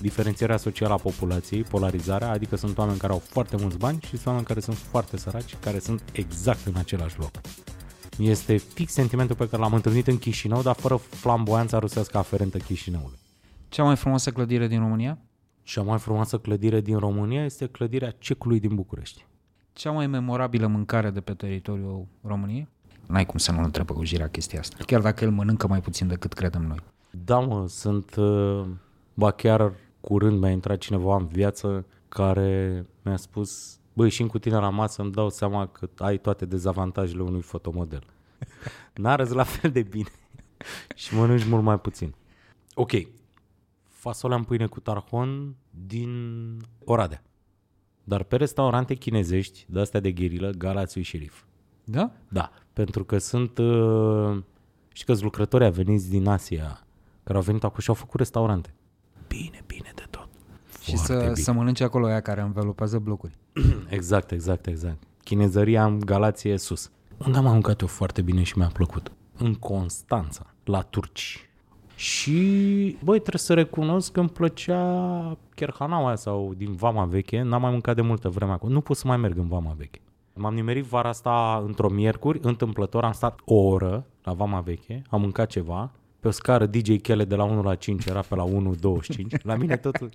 [0.00, 4.26] diferențierea socială a populației, polarizarea, adică sunt oameni care au foarte mulți bani și sunt
[4.26, 7.30] oameni care sunt foarte săraci, care sunt exact în același loc.
[8.18, 13.18] Este fix sentimentul pe care l-am întâlnit în Chișinău, dar fără flamboianța rusească aferentă Chișinăului.
[13.68, 15.18] Cea mai frumoasă clădire din România?
[15.62, 19.27] Cea mai frumoasă clădire din România este clădirea Cecului din București.
[19.78, 22.68] Cea mai memorabilă mâncare de pe teritoriul României?
[23.06, 24.76] N-ai cum să nu-l întrebă cu jirea chestia asta.
[24.86, 26.78] Chiar dacă el mănâncă mai puțin decât credem noi.
[27.10, 28.14] Da, mă, sunt...
[28.14, 28.66] uh,
[29.14, 34.56] Ba chiar curând mi-a intrat cineva în viață care mi-a spus Băi, și cu tine
[34.56, 38.04] la masă îmi dau seama că ai toate dezavantajele unui fotomodel.
[38.94, 40.10] N-arăți la fel de bine
[40.94, 42.14] și mănânci mult mai puțin.
[42.74, 42.92] Ok.
[43.88, 45.54] Fasolea în pâine cu tarhon
[45.86, 46.10] din
[46.84, 47.22] Oradea.
[48.08, 51.42] Dar pe restaurante chinezești, de astea de gherilă, Galațiu și Șerif.
[51.84, 52.10] Da?
[52.28, 54.42] Da, pentru că sunt, uh,
[54.92, 56.86] știi că lucrători veniți din Asia,
[57.24, 58.74] care au venit acum și au făcut restaurante.
[59.26, 60.28] Bine, bine de tot.
[60.82, 61.34] Și Foarte să, bine.
[61.34, 63.36] să mănânce acolo aia care învelopează blocuri.
[63.88, 65.02] Exact, exact, exact.
[65.24, 66.90] Chinezăria în Galație sus.
[67.16, 69.12] Unde am mâncat eu foarte bine și mi-a plăcut?
[69.36, 71.47] În Constanța, la turci.
[71.98, 72.40] Și,
[73.04, 77.42] băi, trebuie să recunosc că îmi plăcea Cherhanaua sau din Vama Veche.
[77.42, 78.72] N-am mai mâncat de multă vreme acolo.
[78.72, 80.00] Nu pot să mai merg în Vama Veche.
[80.34, 85.20] M-am nimerit vara asta într-o miercuri, întâmplător, am stat o oră la Vama Veche, am
[85.20, 85.90] mâncat ceva,
[86.20, 89.42] pe o scară DJ Chele de la 1 la 5 era pe la 1.25.
[89.42, 90.10] La mine totul...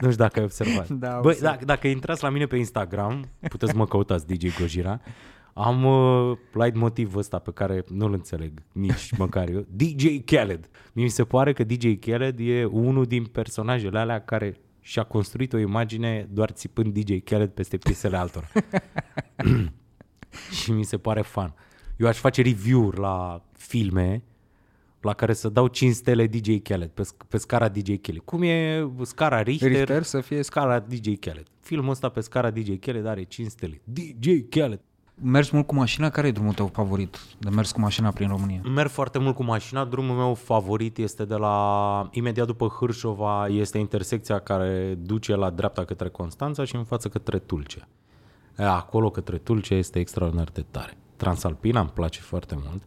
[0.00, 0.88] Nu știu dacă ai observat.
[0.88, 5.00] Da, Băi, dacă, dacă intrați la mine pe Instagram, puteți mă căutați DJ Gojira,
[5.58, 9.66] am uh, light motivul ăsta pe care nu-l înțeleg nici măcar eu.
[9.70, 10.70] DJ Khaled.
[10.92, 15.58] Mi se pare că DJ Khaled e unul din personajele alea care și-a construit o
[15.58, 18.46] imagine doar țipând DJ Khaled peste piesele altora.
[20.50, 21.54] și mi se pare fan.
[21.96, 24.22] Eu aș face review-uri la filme
[25.00, 28.22] la care să dau 5 stele DJ Khaled, pe, pe scara DJ Khaled.
[28.24, 31.46] Cum e scara Richter, Richter să fie scara DJ Khaled.
[31.60, 33.80] Filmul ăsta pe scara DJ Khaled are 5 stele.
[33.84, 34.80] DJ Khaled.
[35.22, 36.10] Mergi mult cu mașina?
[36.10, 38.60] Care e drumul tău favorit de mers cu mașina prin România?
[38.74, 39.84] Merg foarte mult cu mașina.
[39.84, 42.08] Drumul meu favorit este de la...
[42.12, 47.38] Imediat după Hârșova este intersecția care duce la dreapta către Constanța și în față către
[47.38, 47.88] Tulcea.
[48.58, 50.96] E, acolo către Tulcea este extraordinar de tare.
[51.16, 52.82] Transalpina îmi place foarte mult.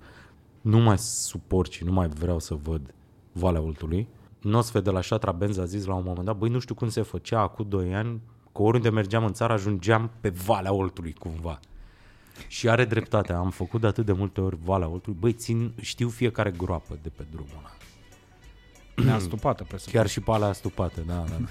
[0.61, 2.93] Nu mai suport și nu mai vreau să văd
[3.31, 4.07] Valea Oltului.
[4.41, 6.89] Nosfe de la Șatra Benz a zis la un moment dat, băi, nu știu cum
[6.89, 8.21] se făcea acum 2 ani,
[8.51, 11.59] că oriunde mergeam în țară ajungeam pe Valea Oltului cumva.
[12.47, 15.19] Și are dreptate, am făcut de atât de multe ori Valea Oltului.
[15.19, 17.75] Băi, țin, știu fiecare groapă de pe drumul ăla.
[19.09, 19.93] Neastupată, presupun.
[19.93, 21.35] Chiar și pe alea astupate, da, da.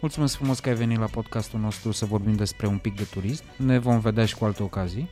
[0.00, 3.44] Mulțumesc frumos că ai venit la podcastul nostru să vorbim despre un pic de turism.
[3.56, 5.08] Ne vom vedea și cu alte ocazii.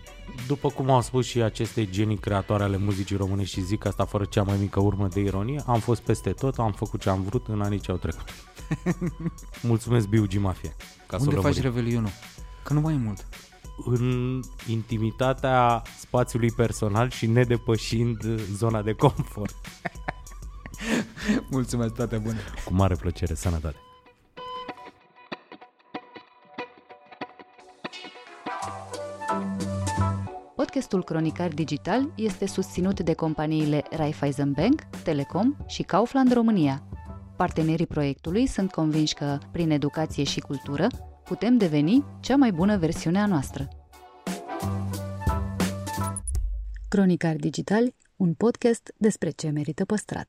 [0.47, 4.25] După cum au spus și aceste genii creatoare ale muzicii românești și zic asta fără
[4.25, 7.47] cea mai mică urmă de ironie, am fost peste tot, am făcut ce am vrut
[7.49, 8.29] în anii ce au trecut.
[9.63, 10.35] Mulțumesc B.U.G.
[10.35, 10.73] Mafia.
[11.07, 11.63] Ca să o Unde faci lămurim.
[11.63, 12.11] revelionul?
[12.65, 13.27] Că nu mai e mult.
[13.85, 18.23] În intimitatea spațiului personal și nedepășind
[18.55, 19.55] zona de confort.
[21.51, 22.39] Mulțumesc, toate bune.
[22.65, 23.77] Cu mare plăcere, sănătate!
[30.57, 36.83] Podcastul Cronicar Digital este susținut de companiile Raiffeisen Bank, Telecom și Kaufland România.
[37.37, 40.87] Partenerii proiectului sunt convinși că, prin educație și cultură,
[41.29, 43.69] putem deveni cea mai bună versiune a noastră.
[46.89, 50.29] Cronicar Digital, un podcast despre ce merită păstrat.